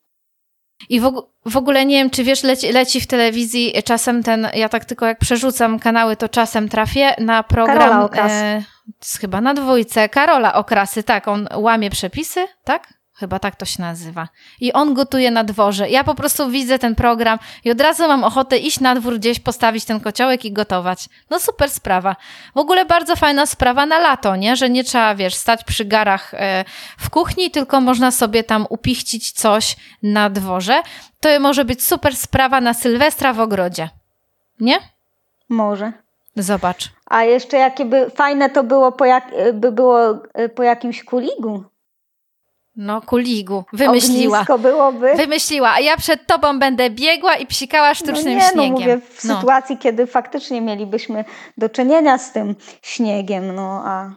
I 0.89 1.01
w, 1.01 1.23
w, 1.47 1.57
ogóle 1.57 1.87
nie 1.87 1.97
wiem, 1.97 2.11
czy 2.11 2.25
wiesz, 2.25 2.43
leci, 2.43 2.73
leci, 2.73 3.01
w 3.01 3.07
telewizji 3.07 3.73
czasem 3.85 4.23
ten, 4.23 4.49
ja 4.55 4.69
tak 4.69 4.85
tylko 4.85 5.07
jak 5.07 5.19
przerzucam 5.19 5.79
kanały, 5.79 6.17
to 6.17 6.29
czasem 6.29 6.69
trafię 6.69 7.15
na 7.19 7.43
program. 7.43 7.79
Karola 7.79 8.05
Okras. 8.05 8.33
E, 8.33 8.63
chyba 9.21 9.41
na 9.41 9.55
dwójce. 9.55 10.09
Karola 10.09 10.55
Okrasy, 10.55 11.03
tak, 11.03 11.29
on 11.29 11.49
łamie 11.55 11.91
przepisy, 11.91 12.47
tak? 12.65 12.93
Chyba 13.19 13.39
tak 13.39 13.57
to 13.57 13.65
się 13.65 13.83
nazywa. 13.83 14.29
I 14.61 14.73
on 14.73 14.95
gotuje 14.95 15.31
na 15.31 15.45
dworze. 15.45 15.91
Ja 15.91 16.05
po 16.05 16.15
prostu 16.15 16.49
widzę 16.49 16.79
ten 16.79 16.95
program 16.95 17.39
i 17.65 17.71
od 17.71 17.81
razu 17.81 18.09
mam 18.09 18.25
ochotę 18.25 18.59
iść 18.59 18.81
na 18.81 18.95
dwór 18.95 19.19
gdzieś, 19.19 19.41
postawić 19.41 19.85
ten 19.85 20.01
kociołek 20.01 20.45
i 20.45 20.53
gotować. 20.53 21.09
No 21.31 21.41
super 21.41 21.71
sprawa. 21.71 22.17
W 22.55 22.59
ogóle 22.59 22.85
bardzo 22.85 23.17
fajna 23.17 23.47
sprawa 23.47 23.87
na 23.87 23.99
lato, 23.99 24.37
nie? 24.37 24.57
Że 24.57 24.71
nie 24.71 24.85
trzeba, 24.85 25.15
wiesz, 25.15 25.35
stać 25.35 25.65
przy 25.65 25.85
garach 25.85 26.35
e, 26.35 26.65
w 26.99 27.11
kuchni, 27.11 27.51
tylko 27.51 27.81
można 27.81 28.11
sobie 28.11 28.45
tam 28.45 28.67
upichcić 28.71 29.33
coś 29.33 29.77
na 30.03 30.31
dworze. 30.31 30.83
To 31.21 31.41
może 31.41 31.65
być 31.65 31.85
super 31.85 32.17
sprawa 32.17 32.61
na 32.61 32.75
Sylwestra 32.75 33.33
w 33.33 33.41
ogrodzie. 33.41 33.89
Nie? 34.61 34.79
Może. 35.49 35.93
Zobacz. 36.37 36.91
A 37.07 37.25
jeszcze 37.25 37.57
jakie 37.57 37.85
by 37.85 38.11
fajne 38.11 38.51
to 38.51 38.63
było 38.65 38.93
po, 38.93 39.05
jak, 39.05 39.31
by 39.55 39.73
było 39.73 40.19
e, 40.35 40.49
po 40.49 40.63
jakimś 40.63 41.05
kuligu. 41.05 41.65
No, 42.77 43.01
kuligu. 43.01 43.65
Wymyśliła. 43.73 44.39
Ognisko 44.39 44.59
byłoby. 44.59 45.15
Wymyśliła, 45.15 45.73
a 45.73 45.81
ja 45.81 45.97
przed 45.97 46.27
tobą 46.27 46.59
będę 46.59 46.91
biegła 46.91 47.37
i 47.37 47.47
psikała 47.47 47.95
sztucznym 47.95 48.39
no 48.39 48.45
nie, 48.45 48.51
śniegiem. 48.51 48.73
No 48.73 48.79
mówię, 48.81 49.01
w 49.15 49.25
no. 49.25 49.35
sytuacji, 49.35 49.79
kiedy 49.79 50.07
faktycznie 50.07 50.61
mielibyśmy 50.61 51.25
do 51.57 51.69
czynienia 51.69 52.19
z 52.19 52.33
tym 52.33 52.55
śniegiem, 52.83 53.55
no 53.55 53.83
a... 53.85 54.11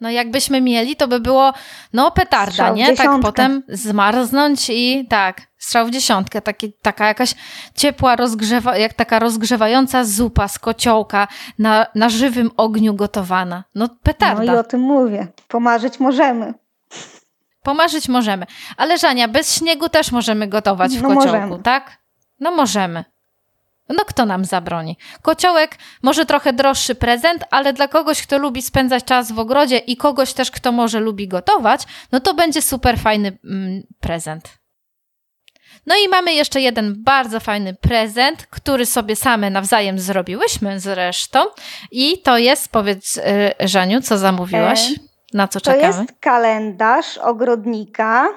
No 0.00 0.10
jakbyśmy 0.10 0.60
mieli, 0.60 0.96
to 0.96 1.08
by 1.08 1.20
było, 1.20 1.52
no 1.92 2.10
petarda, 2.10 2.52
strzał 2.52 2.74
nie? 2.74 2.96
Tak 2.96 3.20
potem 3.22 3.62
zmarznąć 3.68 4.70
i 4.70 5.06
tak, 5.10 5.40
strzał 5.58 5.86
w 5.86 5.90
dziesiątkę, 5.90 6.40
taki, 6.42 6.72
taka 6.82 7.06
jakaś 7.06 7.34
ciepła, 7.74 8.16
rozgrzewa, 8.16 8.76
jak 8.76 8.94
taka 8.94 9.18
rozgrzewająca 9.18 10.04
zupa 10.04 10.48
z 10.48 10.58
kociołka 10.58 11.28
na, 11.58 11.86
na 11.94 12.08
żywym 12.08 12.50
ogniu 12.56 12.94
gotowana. 12.94 13.64
No 13.74 13.88
petarda. 14.02 14.44
No 14.44 14.54
i 14.54 14.56
o 14.56 14.64
tym 14.64 14.80
mówię. 14.80 15.26
Pomarzyć 15.48 16.00
możemy. 16.00 16.54
Pomarzyć 17.64 18.08
możemy. 18.08 18.46
Ale 18.76 18.98
Żania, 18.98 19.28
bez 19.28 19.58
śniegu 19.58 19.88
też 19.88 20.12
możemy 20.12 20.48
gotować 20.48 20.92
w 20.92 21.02
no 21.02 21.08
kociołku, 21.08 21.32
możemy. 21.32 21.62
tak? 21.62 21.98
No 22.40 22.50
możemy. 22.50 23.04
No 23.88 24.04
kto 24.04 24.26
nam 24.26 24.44
zabroni? 24.44 24.96
Kociołek 25.22 25.78
może 26.02 26.26
trochę 26.26 26.52
droższy 26.52 26.94
prezent, 26.94 27.44
ale 27.50 27.72
dla 27.72 27.88
kogoś, 27.88 28.22
kto 28.22 28.38
lubi 28.38 28.62
spędzać 28.62 29.04
czas 29.04 29.32
w 29.32 29.38
ogrodzie 29.38 29.78
i 29.78 29.96
kogoś 29.96 30.32
też, 30.32 30.50
kto 30.50 30.72
może 30.72 31.00
lubi 31.00 31.28
gotować, 31.28 31.82
no 32.12 32.20
to 32.20 32.34
będzie 32.34 32.62
super 32.62 32.98
fajny 32.98 33.38
mm, 33.44 33.82
prezent. 34.00 34.58
No 35.86 35.94
i 36.04 36.08
mamy 36.08 36.34
jeszcze 36.34 36.60
jeden 36.60 37.02
bardzo 37.02 37.40
fajny 37.40 37.74
prezent, 37.74 38.46
który 38.46 38.86
sobie 38.86 39.16
same 39.16 39.50
nawzajem 39.50 39.98
zrobiłyśmy 39.98 40.80
zresztą. 40.80 41.44
I 41.90 42.18
to 42.18 42.38
jest, 42.38 42.72
powiedz 42.72 43.16
yy, 43.16 43.68
Żaniu, 43.68 44.00
co 44.00 44.18
zamówiłaś? 44.18 44.80
E 44.80 45.13
na 45.34 45.48
co 45.48 45.60
to 45.60 45.64
czekamy? 45.64 45.92
To 45.92 46.00
jest 46.00 46.12
kalendarz 46.20 47.18
ogrodnika 47.18 48.28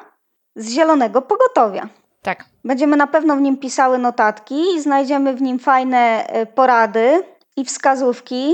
z 0.55 0.69
zielonego 0.69 1.21
pogotowia. 1.21 1.89
Tak. 2.21 2.45
Będziemy 2.63 2.97
na 2.97 3.07
pewno 3.07 3.35
w 3.35 3.41
nim 3.41 3.57
pisały 3.57 3.97
notatki 3.97 4.75
i 4.75 4.81
znajdziemy 4.81 5.33
w 5.33 5.41
nim 5.41 5.59
fajne 5.59 6.27
e, 6.27 6.45
porady 6.45 7.23
i 7.57 7.65
wskazówki 7.65 8.53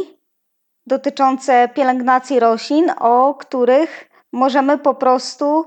dotyczące 0.88 1.70
pielęgnacji 1.74 2.40
roślin, 2.40 2.92
o 3.00 3.34
których 3.34 4.10
możemy 4.34 4.78
po 4.78 4.94
prostu 4.94 5.66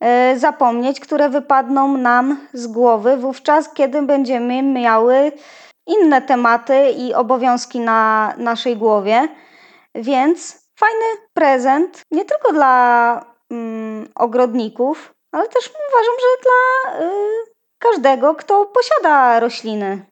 e, 0.00 0.38
zapomnieć, 0.38 1.00
które 1.00 1.28
wypadną 1.28 1.96
nam 1.96 2.46
z 2.52 2.66
głowy 2.66 3.16
wówczas, 3.16 3.72
kiedy 3.74 4.02
będziemy 4.02 4.62
miały 4.62 5.32
inne 5.86 6.22
tematy 6.22 6.90
i 6.90 7.14
obowiązki 7.14 7.80
na 7.80 8.32
naszej 8.36 8.76
głowie. 8.76 9.28
Więc 9.94 10.68
fajny 10.76 11.04
prezent, 11.40 12.02
nie 12.10 12.24
tylko 12.24 12.52
dla 12.52 13.24
mm, 13.50 14.08
ogrodników, 14.14 15.12
ale 15.32 15.48
też 15.48 15.70
uważam, 15.70 16.14
że 16.20 16.42
dla 16.42 17.06
y, 17.06 17.10
każdego, 17.78 18.34
kto 18.34 18.66
posiada 18.66 19.40
rośliny, 19.40 20.06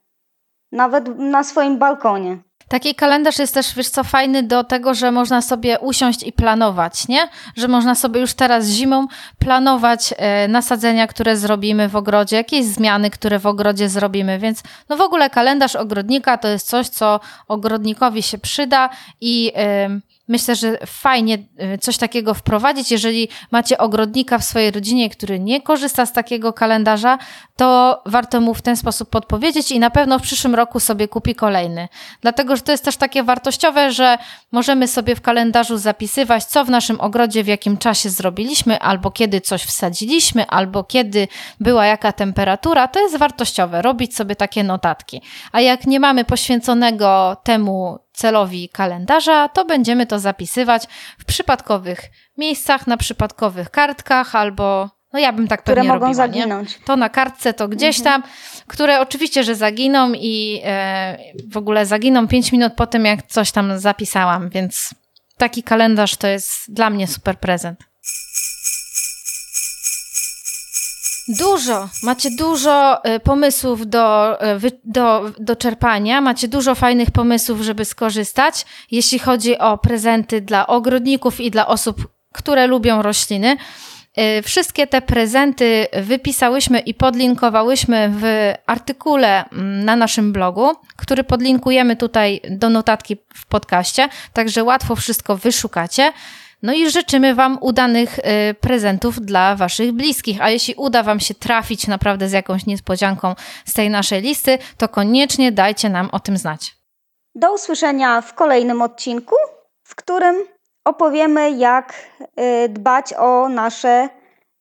nawet 0.72 1.18
na 1.18 1.44
swoim 1.44 1.78
balkonie. 1.78 2.38
Taki 2.68 2.94
kalendarz 2.94 3.38
jest 3.38 3.54
też, 3.54 3.74
wiesz 3.74 3.88
co, 3.88 4.04
fajny 4.04 4.42
do 4.42 4.64
tego, 4.64 4.94
że 4.94 5.12
można 5.12 5.42
sobie 5.42 5.78
usiąść 5.78 6.22
i 6.22 6.32
planować, 6.32 7.08
nie? 7.08 7.28
Że 7.56 7.68
można 7.68 7.94
sobie 7.94 8.20
już 8.20 8.34
teraz 8.34 8.66
zimą 8.66 9.06
planować 9.38 10.14
e, 10.16 10.48
nasadzenia, 10.48 11.06
które 11.06 11.36
zrobimy 11.36 11.88
w 11.88 11.96
ogrodzie, 11.96 12.36
jakieś 12.36 12.64
zmiany, 12.64 13.10
które 13.10 13.38
w 13.38 13.46
ogrodzie 13.46 13.88
zrobimy, 13.88 14.38
więc 14.38 14.62
no 14.88 14.96
w 14.96 15.00
ogóle 15.00 15.30
kalendarz 15.30 15.76
ogrodnika 15.76 16.38
to 16.38 16.48
jest 16.48 16.68
coś, 16.68 16.88
co 16.88 17.20
ogrodnikowi 17.48 18.22
się 18.22 18.38
przyda 18.38 18.90
i... 19.20 19.52
E, 19.56 20.00
myślę, 20.28 20.56
że 20.56 20.78
fajnie 20.86 21.38
y, 21.74 21.78
coś 21.78 21.96
takiego 21.96 22.34
wprowadzić. 22.34 22.90
Jeżeli 22.90 23.28
macie 23.50 23.78
ogrodnika 23.78 24.38
w 24.38 24.44
swojej 24.44 24.70
rodzinie, 24.70 25.10
który 25.10 25.40
nie 25.40 25.62
korzysta 25.62 26.06
z 26.06 26.12
takiego 26.12 26.52
kalendarza, 26.52 27.18
to 27.56 28.02
warto 28.06 28.40
mu 28.40 28.54
w 28.54 28.62
ten 28.62 28.76
sposób 28.76 29.10
podpowiedzieć 29.10 29.70
i 29.70 29.78
na 29.78 29.90
pewno 29.90 30.18
w 30.18 30.22
przyszłym 30.22 30.54
roku 30.54 30.80
sobie 30.80 31.08
kupi 31.08 31.34
kolejny. 31.34 31.88
Dlatego, 32.20 32.56
że 32.56 32.62
to 32.62 32.72
jest 32.72 32.84
też 32.84 32.96
takie 32.96 33.22
wartościowe, 33.22 33.92
że 33.92 34.18
możemy 34.52 34.88
sobie 34.88 35.14
w 35.14 35.20
kalendarzu 35.20 35.78
zapisywać, 35.78 36.44
co 36.44 36.64
w 36.64 36.70
naszym 36.70 37.00
ogrodzie 37.00 37.44
w 37.44 37.46
jakim 37.46 37.76
czasie 37.76 38.10
zrobiliśmy, 38.10 38.78
albo 38.78 39.10
kiedy 39.10 39.40
coś 39.40 39.62
wsadziliśmy, 39.62 40.46
albo 40.46 40.84
kiedy 40.84 41.28
była 41.60 41.86
jaka 41.86 42.12
temperatura. 42.12 42.88
To 42.88 43.00
jest 43.00 43.16
wartościowe, 43.16 43.82
robić 43.82 44.16
sobie 44.16 44.36
takie 44.36 44.64
notatki. 44.64 45.22
A 45.52 45.60
jak 45.60 45.86
nie 45.86 46.00
mamy 46.00 46.24
poświęconego 46.24 47.36
temu 47.44 47.98
celowi 48.18 48.68
kalendarza, 48.68 49.48
to 49.48 49.64
będziemy 49.64 50.06
to 50.06 50.18
zapisywać 50.18 50.84
w 51.18 51.24
przypadkowych 51.24 52.00
miejscach, 52.36 52.86
na 52.86 52.96
przypadkowych 52.96 53.70
kartkach 53.70 54.34
albo 54.34 54.90
no 55.12 55.18
ja 55.18 55.32
bym 55.32 55.48
tak 55.48 55.62
które 55.62 55.76
pewnie 55.76 55.88
mogą 55.88 56.06
robiła, 56.06 56.14
zaginąć. 56.14 56.78
Nie? 56.78 56.84
To 56.84 56.96
na 56.96 57.08
kartce, 57.08 57.54
to 57.54 57.68
gdzieś 57.68 57.98
mhm. 57.98 58.22
tam, 58.22 58.30
które 58.66 59.00
oczywiście, 59.00 59.44
że 59.44 59.54
zaginą 59.54 60.12
i 60.14 60.60
e, 60.64 61.18
w 61.50 61.56
ogóle 61.56 61.86
zaginą 61.86 62.28
5 62.28 62.52
minut 62.52 62.72
po 62.72 62.86
tym, 62.86 63.04
jak 63.04 63.26
coś 63.26 63.52
tam 63.52 63.78
zapisałam, 63.78 64.48
więc 64.48 64.94
taki 65.36 65.62
kalendarz 65.62 66.16
to 66.16 66.26
jest 66.26 66.52
dla 66.68 66.90
mnie 66.90 67.06
super 67.06 67.38
prezent. 67.38 67.84
Dużo, 71.28 71.88
macie 72.02 72.30
dużo 72.30 73.04
y, 73.16 73.20
pomysłów 73.20 73.86
do, 73.86 74.38
y, 74.64 74.70
do, 74.84 75.30
do 75.38 75.56
czerpania, 75.56 76.20
macie 76.20 76.48
dużo 76.48 76.74
fajnych 76.74 77.10
pomysłów, 77.10 77.60
żeby 77.60 77.84
skorzystać, 77.84 78.66
jeśli 78.90 79.18
chodzi 79.18 79.58
o 79.58 79.78
prezenty 79.78 80.40
dla 80.40 80.66
ogrodników 80.66 81.40
i 81.40 81.50
dla 81.50 81.66
osób, 81.66 82.08
które 82.32 82.66
lubią 82.66 83.02
rośliny. 83.02 83.56
Y, 84.18 84.42
wszystkie 84.42 84.86
te 84.86 85.02
prezenty 85.02 85.86
wypisałyśmy 86.02 86.78
i 86.78 86.94
podlinkowałyśmy 86.94 88.12
w 88.20 88.52
artykule 88.66 89.44
mm, 89.50 89.84
na 89.84 89.96
naszym 89.96 90.32
blogu, 90.32 90.72
który 90.96 91.24
podlinkujemy 91.24 91.96
tutaj 91.96 92.40
do 92.50 92.68
notatki 92.68 93.16
w 93.34 93.46
podcaście, 93.46 94.08
także 94.32 94.64
łatwo 94.64 94.96
wszystko 94.96 95.36
wyszukacie. 95.36 96.12
No 96.62 96.72
i 96.72 96.90
życzymy 96.90 97.34
Wam 97.34 97.58
udanych 97.60 98.18
y, 98.18 98.22
prezentów 98.54 99.20
dla 99.20 99.56
Waszych 99.56 99.92
bliskich. 99.92 100.42
A 100.42 100.50
jeśli 100.50 100.74
uda 100.74 101.02
Wam 101.02 101.20
się 101.20 101.34
trafić 101.34 101.86
naprawdę 101.86 102.28
z 102.28 102.32
jakąś 102.32 102.66
niespodzianką 102.66 103.34
z 103.64 103.74
tej 103.74 103.90
naszej 103.90 104.22
listy, 104.22 104.58
to 104.76 104.88
koniecznie 104.88 105.52
dajcie 105.52 105.88
nam 105.88 106.08
o 106.12 106.20
tym 106.20 106.36
znać. 106.36 106.76
Do 107.34 107.54
usłyszenia 107.54 108.20
w 108.20 108.34
kolejnym 108.34 108.82
odcinku, 108.82 109.36
w 109.84 109.94
którym 109.94 110.36
opowiemy, 110.84 111.50
jak 111.50 111.94
y, 112.64 112.68
dbać 112.68 113.14
o 113.14 113.48
nasze 113.48 114.08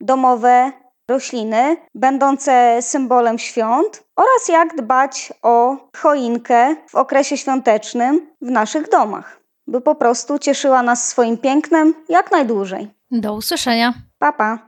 domowe 0.01 0.71
rośliny, 1.09 1.77
będące 1.95 2.81
symbolem 2.81 3.39
świąt, 3.39 4.03
oraz 4.15 4.47
jak 4.49 4.75
dbać 4.75 5.33
o 5.41 5.77
choinkę 5.97 6.75
w 6.89 6.95
okresie 6.95 7.37
świątecznym 7.37 8.27
w 8.41 8.51
naszych 8.51 8.89
domach 8.89 9.36
by 9.67 9.81
po 9.81 9.95
prostu 9.95 10.39
cieszyła 10.39 10.83
nas 10.83 11.07
swoim 11.07 11.37
pięknem 11.37 11.93
jak 12.09 12.31
najdłużej. 12.31 12.87
Do 13.11 13.33
usłyszenia. 13.33 13.93
Pa, 14.19 14.33
pa. 14.33 14.59